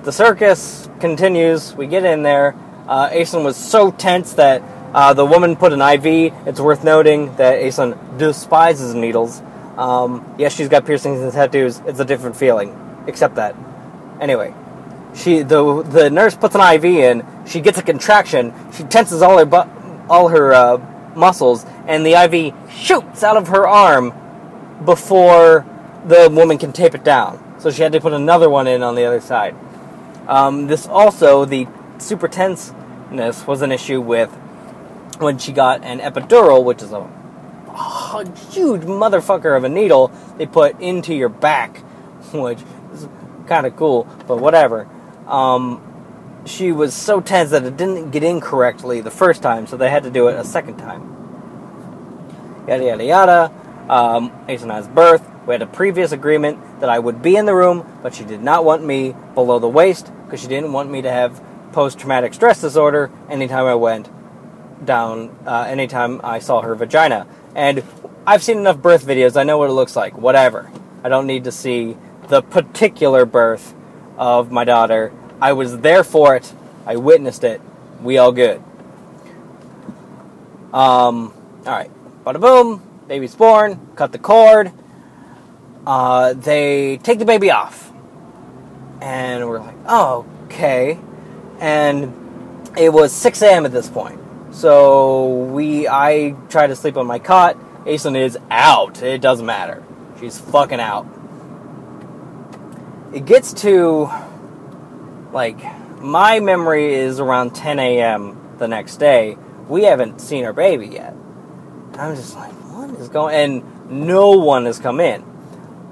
[0.03, 1.73] The circus continues.
[1.75, 2.55] We get in there.
[2.87, 4.61] Uh, Aislinn was so tense that
[4.93, 6.33] uh, the woman put an IV.
[6.47, 9.41] It's worth noting that Aislinn despises needles.
[9.79, 11.81] Um, yes, she's got piercings and tattoos.
[11.85, 12.69] It's a different feeling.
[13.07, 13.55] Accept that.
[14.19, 14.53] Anyway,
[15.15, 17.25] she the the nurse puts an IV in.
[17.47, 18.53] She gets a contraction.
[18.73, 19.69] She tenses all her bu-
[20.09, 20.77] all her uh,
[21.15, 24.13] muscles, and the IV shoots out of her arm
[24.85, 25.65] before
[26.05, 28.95] the woman can tape it down so she had to put another one in on
[28.95, 29.55] the other side.
[30.27, 34.29] Um, this also, the super tenseness was an issue with
[35.19, 37.07] when she got an epidural, which is a
[38.51, 41.77] huge motherfucker of a needle they put into your back,
[42.33, 42.59] which
[42.93, 43.07] is
[43.47, 44.87] kind of cool, but whatever.
[45.27, 45.85] Um,
[46.45, 49.89] she was so tense that it didn't get in correctly the first time, so they
[49.89, 51.15] had to do it a second time.
[52.67, 53.53] Yada yada yada.
[53.89, 55.27] Um, Aislinn birth.
[55.47, 58.43] We had a previous agreement that I would be in the room, but she did
[58.43, 62.33] not want me below the waist because she didn't want me to have post traumatic
[62.33, 64.09] stress disorder anytime I went
[64.85, 67.25] down, uh, anytime I saw her vagina.
[67.59, 67.83] And
[68.25, 70.17] I've seen enough birth videos, I know what it looks like.
[70.17, 70.71] Whatever.
[71.03, 71.97] I don't need to see
[72.29, 73.75] the particular birth
[74.17, 75.11] of my daughter.
[75.41, 76.53] I was there for it,
[76.85, 77.59] I witnessed it.
[78.01, 78.63] We all good.
[80.71, 81.33] Um,
[81.65, 81.91] alright.
[82.23, 84.71] Bada boom Baby's born, cut the cord.
[85.85, 87.91] Uh, they take the baby off.
[89.01, 90.97] And we're like, oh, okay.
[91.59, 92.13] And
[92.77, 93.65] it was 6 a.m.
[93.65, 94.18] at this point.
[94.51, 97.57] So we, I try to sleep on my cot.
[97.85, 99.01] Aislinn is out.
[99.01, 99.83] It doesn't matter.
[100.19, 101.07] She's fucking out.
[103.13, 104.09] It gets to,
[105.31, 105.59] like,
[106.01, 108.55] my memory is around 10 a.m.
[108.57, 109.37] the next day.
[109.67, 111.15] We haven't seen our baby yet.
[111.93, 113.35] I'm just like, what is going?
[113.35, 115.23] And no one has come in.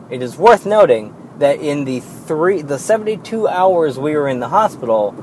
[0.10, 4.49] It is worth noting that in the three, the 72 hours we were in the
[4.49, 5.14] hospital,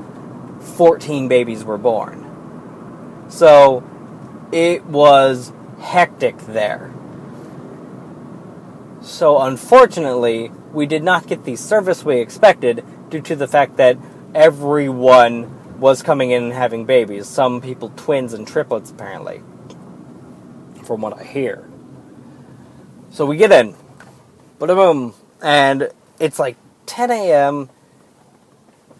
[0.59, 2.24] 14 babies were born.
[3.27, 3.83] So
[4.51, 6.93] it was hectic there.
[9.01, 13.97] So unfortunately, we did not get the service we expected due to the fact that
[14.33, 17.27] everyone was coming in and having babies.
[17.27, 19.41] Some people twins and triplets apparently.
[20.83, 21.69] From what I hear.
[23.11, 23.75] So we get in.
[24.59, 25.13] But boom.
[25.41, 27.69] And it's like 10 a.m.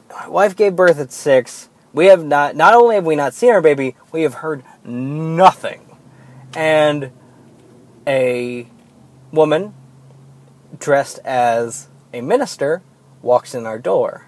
[0.10, 1.70] My wife gave birth at 6.
[1.96, 5.98] We have not, not only have we not seen our baby, we have heard nothing.
[6.54, 7.12] And
[8.06, 8.68] a
[9.32, 9.74] woman
[10.78, 12.82] dressed as a minister
[13.22, 14.28] walks in our door.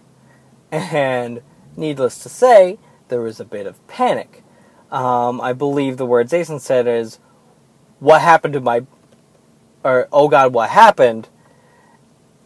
[0.72, 1.42] And
[1.76, 4.44] needless to say, there was a bit of panic.
[4.90, 7.20] Um, I believe the words Jason said is,
[8.00, 8.86] What happened to my.
[9.84, 11.28] or, Oh God, what happened?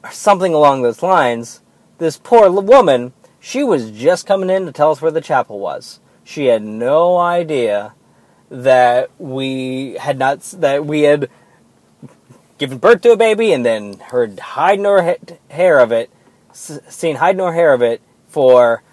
[0.04, 1.62] Or something along those lines.
[2.00, 6.00] This poor woman, she was just coming in to tell us where the chapel was.
[6.24, 7.96] She had no idea
[8.50, 10.42] that we had not.
[10.60, 11.30] that we had
[12.60, 15.18] given birth to a baby and then heard hide nor
[15.50, 16.12] hair of it,
[16.54, 18.84] seen hide nor hair of it for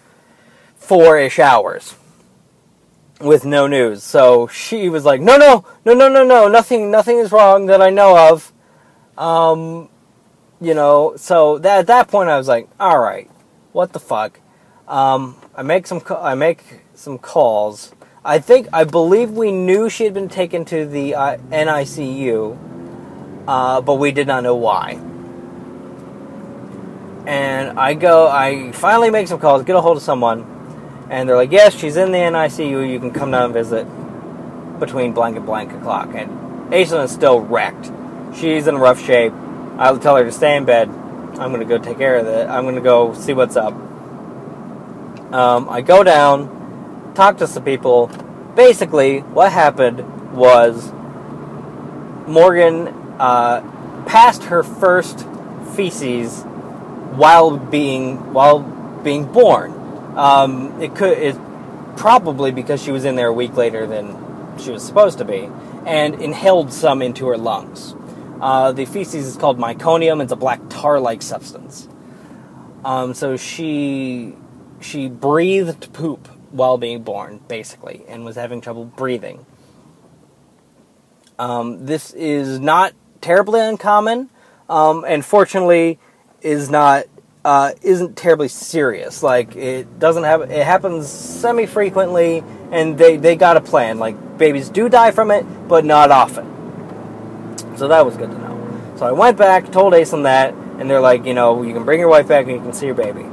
[0.76, 1.94] four ish hours
[3.20, 4.02] with no news.
[4.02, 7.82] So she was like, "No, no, no, no, no, no, nothing, nothing is wrong that
[7.82, 8.52] I know of."
[9.18, 9.90] Um,
[10.58, 13.30] you know, so that, at that point I was like, "All right,
[13.72, 14.40] what the fuck?"
[14.86, 16.62] Um, I make some, I make
[16.94, 17.94] some calls.
[18.24, 22.58] I think, I believe we knew she had been taken to the uh, NICU
[23.48, 25.00] uh, but we did not know why.
[27.26, 31.36] And I go, I finally make some calls, get a hold of someone, and they're
[31.36, 33.86] like, yes, she's in the NICU, you can come down and visit
[34.78, 36.10] between blank and blank o'clock.
[36.14, 36.30] And
[36.70, 37.90] Aislinn is still wrecked.
[38.36, 39.32] She's in rough shape.
[39.78, 40.90] I'll tell her to stay in bed.
[41.38, 42.48] I'm going to go take care of it.
[42.48, 43.72] I'm going to go see what's up.
[45.32, 48.08] Um, I go down, talk to some people.
[48.56, 50.90] Basically, what happened was
[52.26, 53.60] Morgan uh,
[54.06, 55.26] passed her first
[55.76, 58.60] feces while being while
[59.02, 59.72] being born.
[60.16, 61.36] Um, it could it
[61.96, 65.48] probably because she was in there a week later than she was supposed to be,
[65.86, 67.94] and inhaled some into her lungs.
[68.40, 70.22] Uh, the feces is called meconium.
[70.22, 71.88] It's a black tar-like substance.
[72.84, 74.34] Um, so she
[74.80, 79.44] she breathed poop while being born, basically, and was having trouble breathing.
[81.38, 84.30] Um, this is not terribly uncommon,
[84.68, 85.98] um, and fortunately
[86.40, 87.04] is not
[87.44, 89.22] uh, isn't terribly serious.
[89.22, 93.98] Like it doesn't have it happens semi frequently, and they they got a plan.
[93.98, 96.57] Like babies do die from it, but not often.
[97.78, 98.94] So that was good to know.
[98.96, 102.00] So I went back, told Aislinn that, and they're like, you know, you can bring
[102.00, 103.24] your wife back and you can see your baby.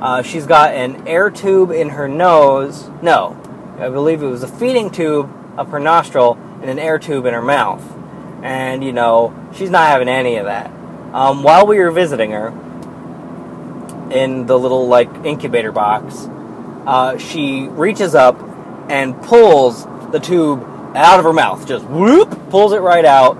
[0.00, 2.88] Uh, she's got an air tube in her nose.
[3.02, 3.40] No,
[3.78, 7.34] I believe it was a feeding tube up her nostril and an air tube in
[7.34, 7.82] her mouth
[8.46, 10.70] and you know she's not having any of that.
[11.12, 12.48] Um, while we were visiting her
[14.10, 16.26] in the little like incubator box,
[16.86, 18.40] uh, she reaches up
[18.88, 20.62] and pulls the tube
[20.94, 23.36] out of her mouth, just whoop, pulls it right out,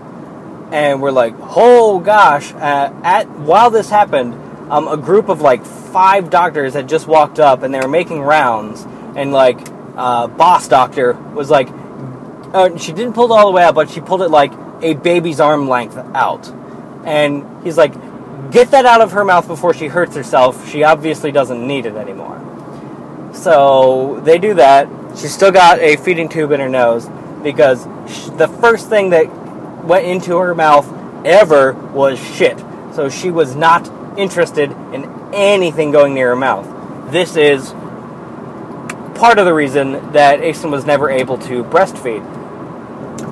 [0.73, 2.53] and we're like, oh gosh!
[2.53, 4.35] Uh, at while this happened,
[4.71, 8.21] um, a group of like five doctors had just walked up and they were making
[8.21, 8.85] rounds,
[9.17, 9.59] and like
[9.97, 11.69] uh, boss doctor was like,
[12.53, 14.53] uh, she didn't pull it all the way out, but she pulled it like
[14.83, 16.49] a baby's arm length out.
[17.05, 17.93] And he's like,
[18.51, 20.69] get that out of her mouth before she hurts herself.
[20.69, 22.43] She obviously doesn't need it anymore.
[23.33, 24.89] So they do that.
[25.17, 27.09] She's still got a feeding tube in her nose
[27.43, 27.85] because
[28.37, 29.27] the first thing that
[29.87, 30.87] went into her mouth
[31.25, 32.59] ever was shit.
[32.95, 37.13] So she was not interested in anything going near her mouth.
[37.13, 37.73] This is
[39.17, 42.25] part of the reason that Aislinn was never able to breastfeed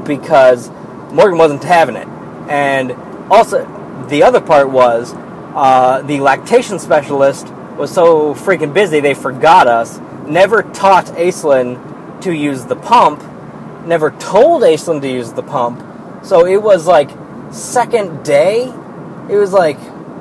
[0.07, 0.71] because
[1.13, 2.09] Morgan wasn't having it.
[2.49, 2.93] And
[3.31, 3.65] also,
[4.09, 5.15] the other part was
[5.55, 12.33] uh, the lactation specialist was so freaking busy they forgot us, never taught Aislinn to
[12.33, 13.23] use the pump,
[13.87, 15.83] never told Aislinn to use the pump.
[16.25, 17.11] So it was like
[17.53, 18.72] second day.
[19.29, 19.79] It was like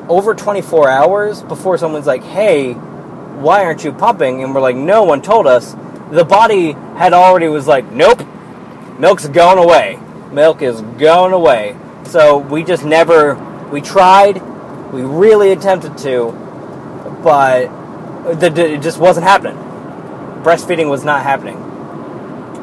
[0.10, 5.04] over 24 hours before someone's like, "Hey, why aren't you pumping?" And we're like, "No
[5.04, 5.76] one told us."
[6.12, 8.22] The body had already was like, "Nope,
[8.99, 9.97] milk's going away.
[10.32, 13.36] Milk is going away." So we just never.
[13.72, 14.41] We tried.
[14.91, 16.32] We really attempted to,
[17.24, 17.72] but
[18.43, 19.56] it just wasn't happening.
[20.43, 21.56] Breastfeeding was not happening,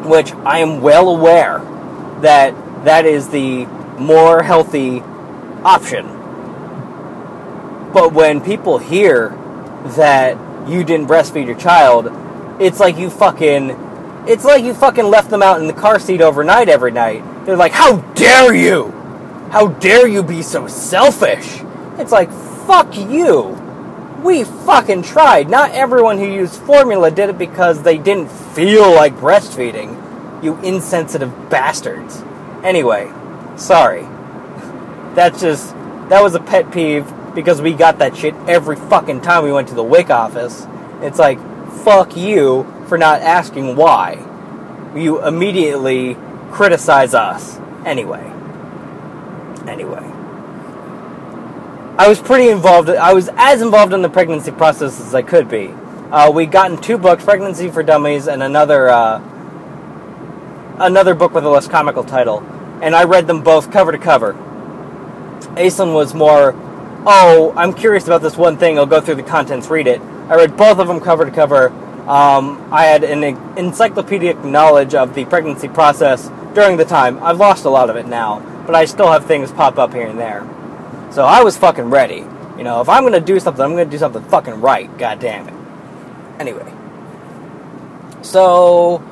[0.08, 1.60] which I am well aware
[2.20, 2.54] that
[2.84, 3.66] that is the
[3.98, 5.00] more healthy
[5.64, 6.06] option.
[7.92, 9.30] But when people hear
[9.96, 12.08] that you didn't breastfeed your child,
[12.60, 13.88] it's like you fucking
[14.26, 17.24] it's like you fucking left them out in the car seat overnight every night.
[17.44, 18.92] They're like, "How dare you?
[19.50, 21.62] How dare you be so selfish?"
[21.98, 22.30] It's like,
[22.66, 23.56] "Fuck you."
[24.22, 25.48] We fucking tried.
[25.48, 29.96] Not everyone who used formula did it because they didn't feel like breastfeeding.
[30.42, 32.22] You insensitive bastards.
[32.62, 33.10] Anyway,
[33.56, 34.02] sorry.
[35.14, 35.74] That's just
[36.08, 39.68] that was a pet peeve because we got that shit every fucking time we went
[39.68, 40.66] to the WIC office.
[41.00, 41.38] It's like,
[41.84, 44.26] fuck you for not asking why.
[44.94, 46.16] You immediately
[46.50, 47.58] criticize us.
[47.84, 48.24] Anyway.
[49.66, 50.04] Anyway.
[51.96, 52.88] I was pretty involved.
[52.88, 55.68] I was as involved in the pregnancy process as I could be.
[56.10, 59.20] Uh, we gotten two books, Pregnancy for Dummies, and another uh,
[60.80, 62.40] another book with a less comical title,
[62.82, 64.32] and I read them both cover to cover.
[65.56, 66.54] Aislinn was more,
[67.06, 68.78] oh, I'm curious about this one thing.
[68.78, 70.00] I'll go through the contents, read it.
[70.00, 71.68] I read both of them cover to cover.
[72.08, 73.22] Um, I had an
[73.56, 77.22] encyclopedic knowledge of the pregnancy process during the time.
[77.22, 80.06] I've lost a lot of it now, but I still have things pop up here
[80.06, 80.48] and there.
[81.10, 82.24] So I was fucking ready.
[82.56, 84.96] You know, if I'm gonna do something, I'm gonna do something fucking right.
[84.98, 85.54] God damn it.
[86.38, 86.72] Anyway.
[88.22, 89.02] So,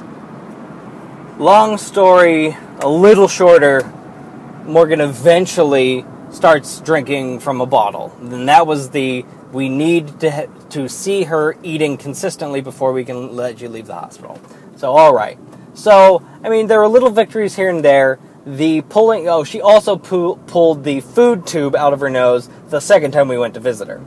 [1.39, 3.91] long story, a little shorter.
[4.65, 8.15] Morgan eventually starts drinking from a bottle.
[8.21, 13.35] And that was the we need to to see her eating consistently before we can
[13.35, 14.39] let you leave the hospital.
[14.77, 15.39] So all right.
[15.75, 18.19] So I mean, there were little victories here and there.
[18.45, 19.29] The pulling.
[19.29, 23.29] Oh, she also pu- pulled the food tube out of her nose the second time
[23.29, 24.03] we went to visit her.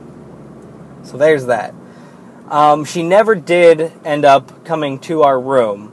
[1.02, 1.74] So there's that.
[2.48, 5.91] Um, she never did end up coming to our room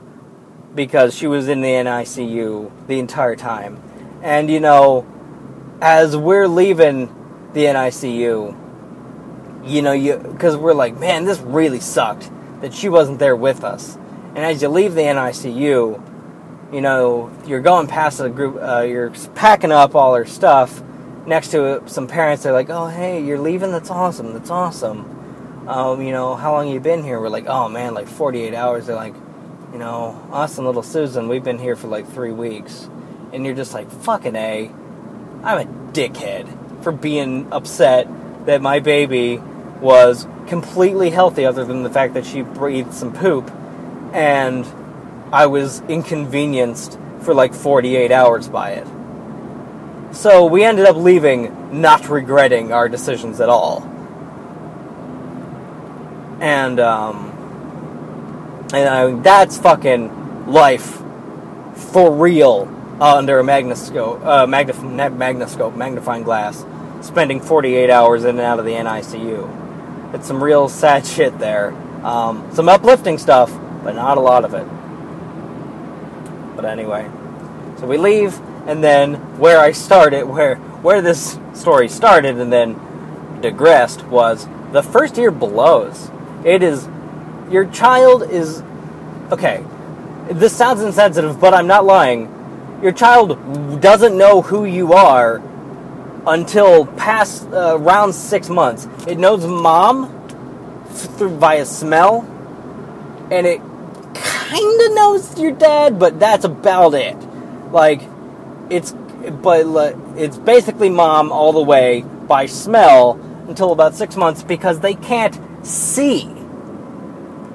[0.74, 3.82] because she was in the NICU the entire time.
[4.22, 5.06] And you know,
[5.80, 7.06] as we're leaving
[7.52, 8.56] the NICU,
[9.64, 13.64] you know, you because we're like, man, this really sucked that she wasn't there with
[13.64, 13.96] us.
[14.34, 19.10] And as you leave the NICU, you know, you're going past a group, uh, you're
[19.34, 20.82] packing up all her stuff
[21.26, 22.44] next to some parents.
[22.44, 23.72] They're like, oh, hey, you're leaving?
[23.72, 24.32] That's awesome.
[24.32, 25.66] That's awesome.
[25.68, 27.20] Um, you know, how long you been here?
[27.20, 28.86] We're like, oh man, like 48 hours.
[28.86, 29.14] They're like,
[29.72, 32.88] you know, us and little Susan, we've been here for like three weeks.
[33.32, 34.70] And you're just like, fucking A.
[35.44, 38.08] I'm a dickhead for being upset
[38.46, 39.40] that my baby
[39.80, 43.50] was completely healthy, other than the fact that she breathed some poop,
[44.12, 44.66] and
[45.32, 48.86] I was inconvenienced for like 48 hours by it.
[50.14, 53.82] So we ended up leaving not regretting our decisions at all.
[56.40, 57.29] And, um,
[58.72, 61.02] and I, that's fucking life
[61.74, 62.68] for real
[63.00, 66.64] uh, under a magnoscope, uh, magnif- magnoscope, magnifying glass,
[67.00, 70.14] spending 48 hours in and out of the NICU.
[70.14, 71.72] It's some real sad shit there.
[72.04, 73.50] Um, some uplifting stuff,
[73.82, 74.66] but not a lot of it.
[76.56, 77.10] But anyway,
[77.78, 82.78] so we leave, and then where I started, where where this story started, and then
[83.40, 86.10] digressed was the first year blows.
[86.44, 86.88] It is
[87.50, 88.62] your child is
[89.30, 89.64] okay.
[90.30, 92.36] This sounds insensitive, but I'm not lying
[92.82, 95.42] your child doesn't know who you are
[96.26, 98.88] until past uh, around six months.
[99.06, 100.16] It knows mom
[100.88, 102.22] through via smell,
[103.30, 103.60] and it
[104.14, 107.16] kind of knows your dad, but that's about it.
[107.70, 108.02] Like
[108.70, 108.92] it's
[109.42, 114.94] but it's basically mom all the way by smell until about six months because they
[114.94, 116.39] can't see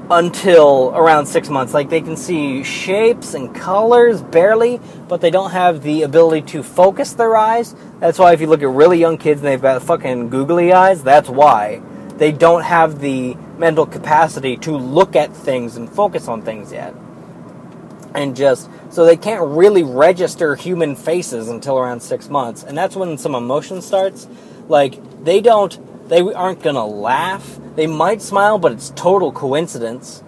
[0.09, 1.73] until around six months.
[1.73, 6.63] Like they can see shapes and colors barely, but they don't have the ability to
[6.63, 7.75] focus their eyes.
[7.99, 11.03] That's why if you look at really young kids and they've got fucking googly eyes,
[11.03, 11.81] that's why.
[12.17, 16.93] They don't have the mental capacity to look at things and focus on things yet.
[18.13, 22.63] And just so they can't really register human faces until around six months.
[22.63, 24.27] And that's when some emotion starts.
[24.69, 25.77] Like, they don't
[26.07, 27.59] they aren't gonna laugh.
[27.75, 30.23] They might smile, but it's total coincidence.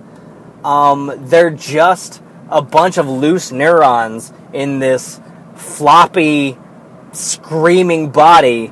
[0.64, 5.20] Um, they're just a bunch of loose neurons in this
[5.56, 6.58] floppy,
[7.12, 8.72] screaming body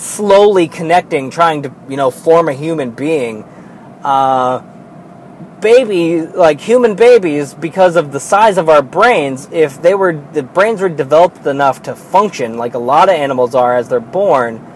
[0.00, 3.44] slowly connecting, trying to, you know, form a human being.
[4.02, 4.60] Uh,
[5.60, 10.42] baby, like human babies, because of the size of our brains, if they were, the
[10.42, 14.66] brains were developed enough to function like a lot of animals are as they're born.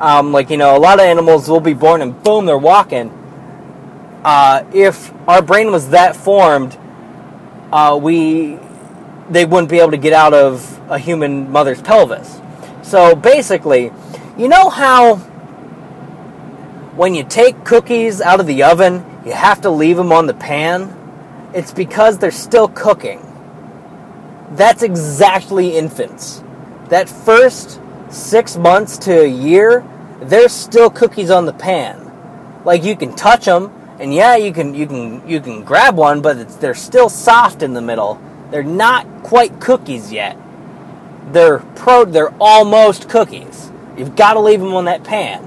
[0.00, 3.10] Um, like, you know, a lot of animals will be born and boom, they're walking.
[4.24, 6.78] Uh, if our brain was that formed,
[7.72, 8.58] uh, we,
[9.28, 12.40] they wouldn't be able to get out of a human mother's pelvis.
[12.82, 13.92] So basically,
[14.38, 15.16] you know how
[16.96, 20.34] when you take cookies out of the oven, you have to leave them on the
[20.34, 20.96] pan?
[21.54, 23.26] It's because they're still cooking.
[24.52, 26.42] That's exactly infants.
[26.88, 27.80] That first
[28.10, 29.84] six months to a year,
[30.20, 32.10] there's still cookies on the pan.
[32.64, 36.20] Like you can touch them, and yeah, you can you can you can grab one,
[36.20, 38.20] but they're still soft in the middle.
[38.50, 40.36] They're not quite cookies yet.
[41.32, 42.04] They're pro.
[42.04, 43.70] They're almost cookies.
[43.96, 45.46] You've got to leave them on that pan.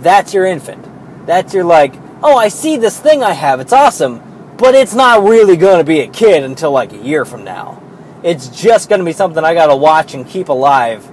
[0.00, 0.86] That's your infant.
[1.26, 1.94] That's your like.
[2.22, 3.60] Oh, I see this thing I have.
[3.60, 4.22] It's awesome,
[4.56, 7.82] but it's not really going to be a kid until like a year from now.
[8.22, 11.06] It's just going to be something I got to watch and keep alive.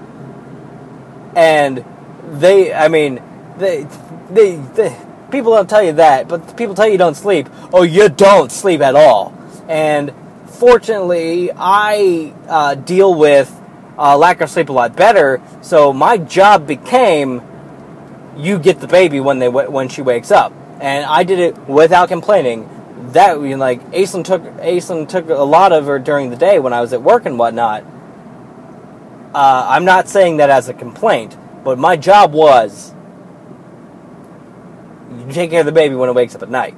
[1.35, 1.83] And
[2.31, 3.21] they, I mean,
[3.57, 3.87] they,
[4.29, 4.97] they, they,
[5.29, 7.47] people don't tell you that, but people tell you, don't sleep.
[7.73, 9.33] Oh, you don't sleep at all.
[9.67, 10.13] And
[10.47, 13.55] fortunately, I uh, deal with
[13.97, 15.41] uh, lack of sleep a lot better.
[15.61, 17.41] So my job became
[18.37, 22.09] you get the baby when they when she wakes up, and I did it without
[22.09, 22.69] complaining.
[23.13, 26.59] That you know, like Aislinn took Aislinn took a lot of her during the day
[26.59, 27.83] when I was at work and whatnot.
[29.33, 32.93] Uh, I'm not saying that as a complaint, but my job was
[35.11, 36.75] you take care of the baby when it wakes up at night.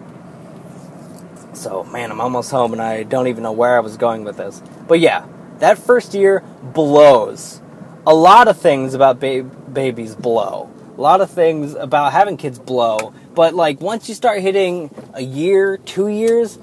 [1.54, 4.38] So, man, I'm almost home and I don't even know where I was going with
[4.38, 4.62] this.
[4.88, 5.26] But yeah,
[5.60, 7.62] that first year blows.
[8.06, 10.70] A lot of things about ba- babies blow.
[10.98, 13.14] A lot of things about having kids blow.
[13.34, 16.60] But like once you start hitting a year, two years,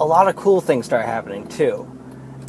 [0.00, 1.90] a lot of cool things start happening too.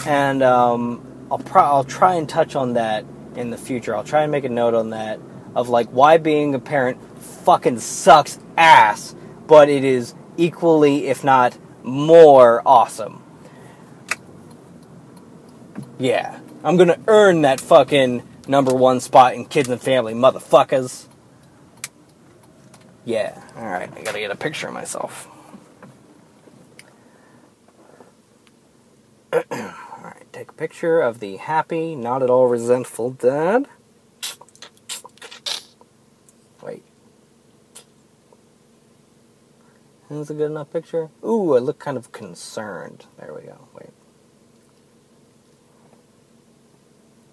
[0.05, 3.05] And um, I'll pro- I'll try and touch on that
[3.37, 3.95] in the future.
[3.95, 5.19] I'll try and make a note on that
[5.55, 9.15] of like why being a parent fucking sucks ass,
[9.47, 13.23] but it is equally, if not more, awesome.
[15.97, 21.07] Yeah, I'm gonna earn that fucking number one spot in kids and family, motherfuckers.
[23.05, 25.29] Yeah, alright, I gotta get a picture of myself.
[30.35, 33.67] take a picture of the happy, not at all resentful dad.
[36.61, 36.83] Wait.
[40.09, 41.09] Is a good enough picture?
[41.23, 43.05] Ooh, I look kind of concerned.
[43.17, 43.69] There we go.
[43.73, 43.91] Wait.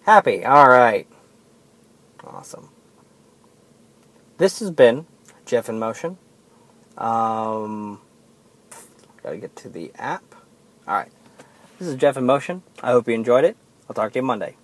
[0.02, 0.44] Happy.
[0.44, 1.08] All right.
[2.22, 2.68] Awesome.
[4.38, 5.06] This has been
[5.44, 6.18] Jeff in Motion.
[6.96, 8.00] Um,
[9.22, 10.34] gotta get to the app.
[10.86, 11.12] All right.
[11.82, 12.62] This is Jeff in Motion.
[12.80, 13.56] I hope you enjoyed it.
[13.90, 14.54] I'll talk to you Monday.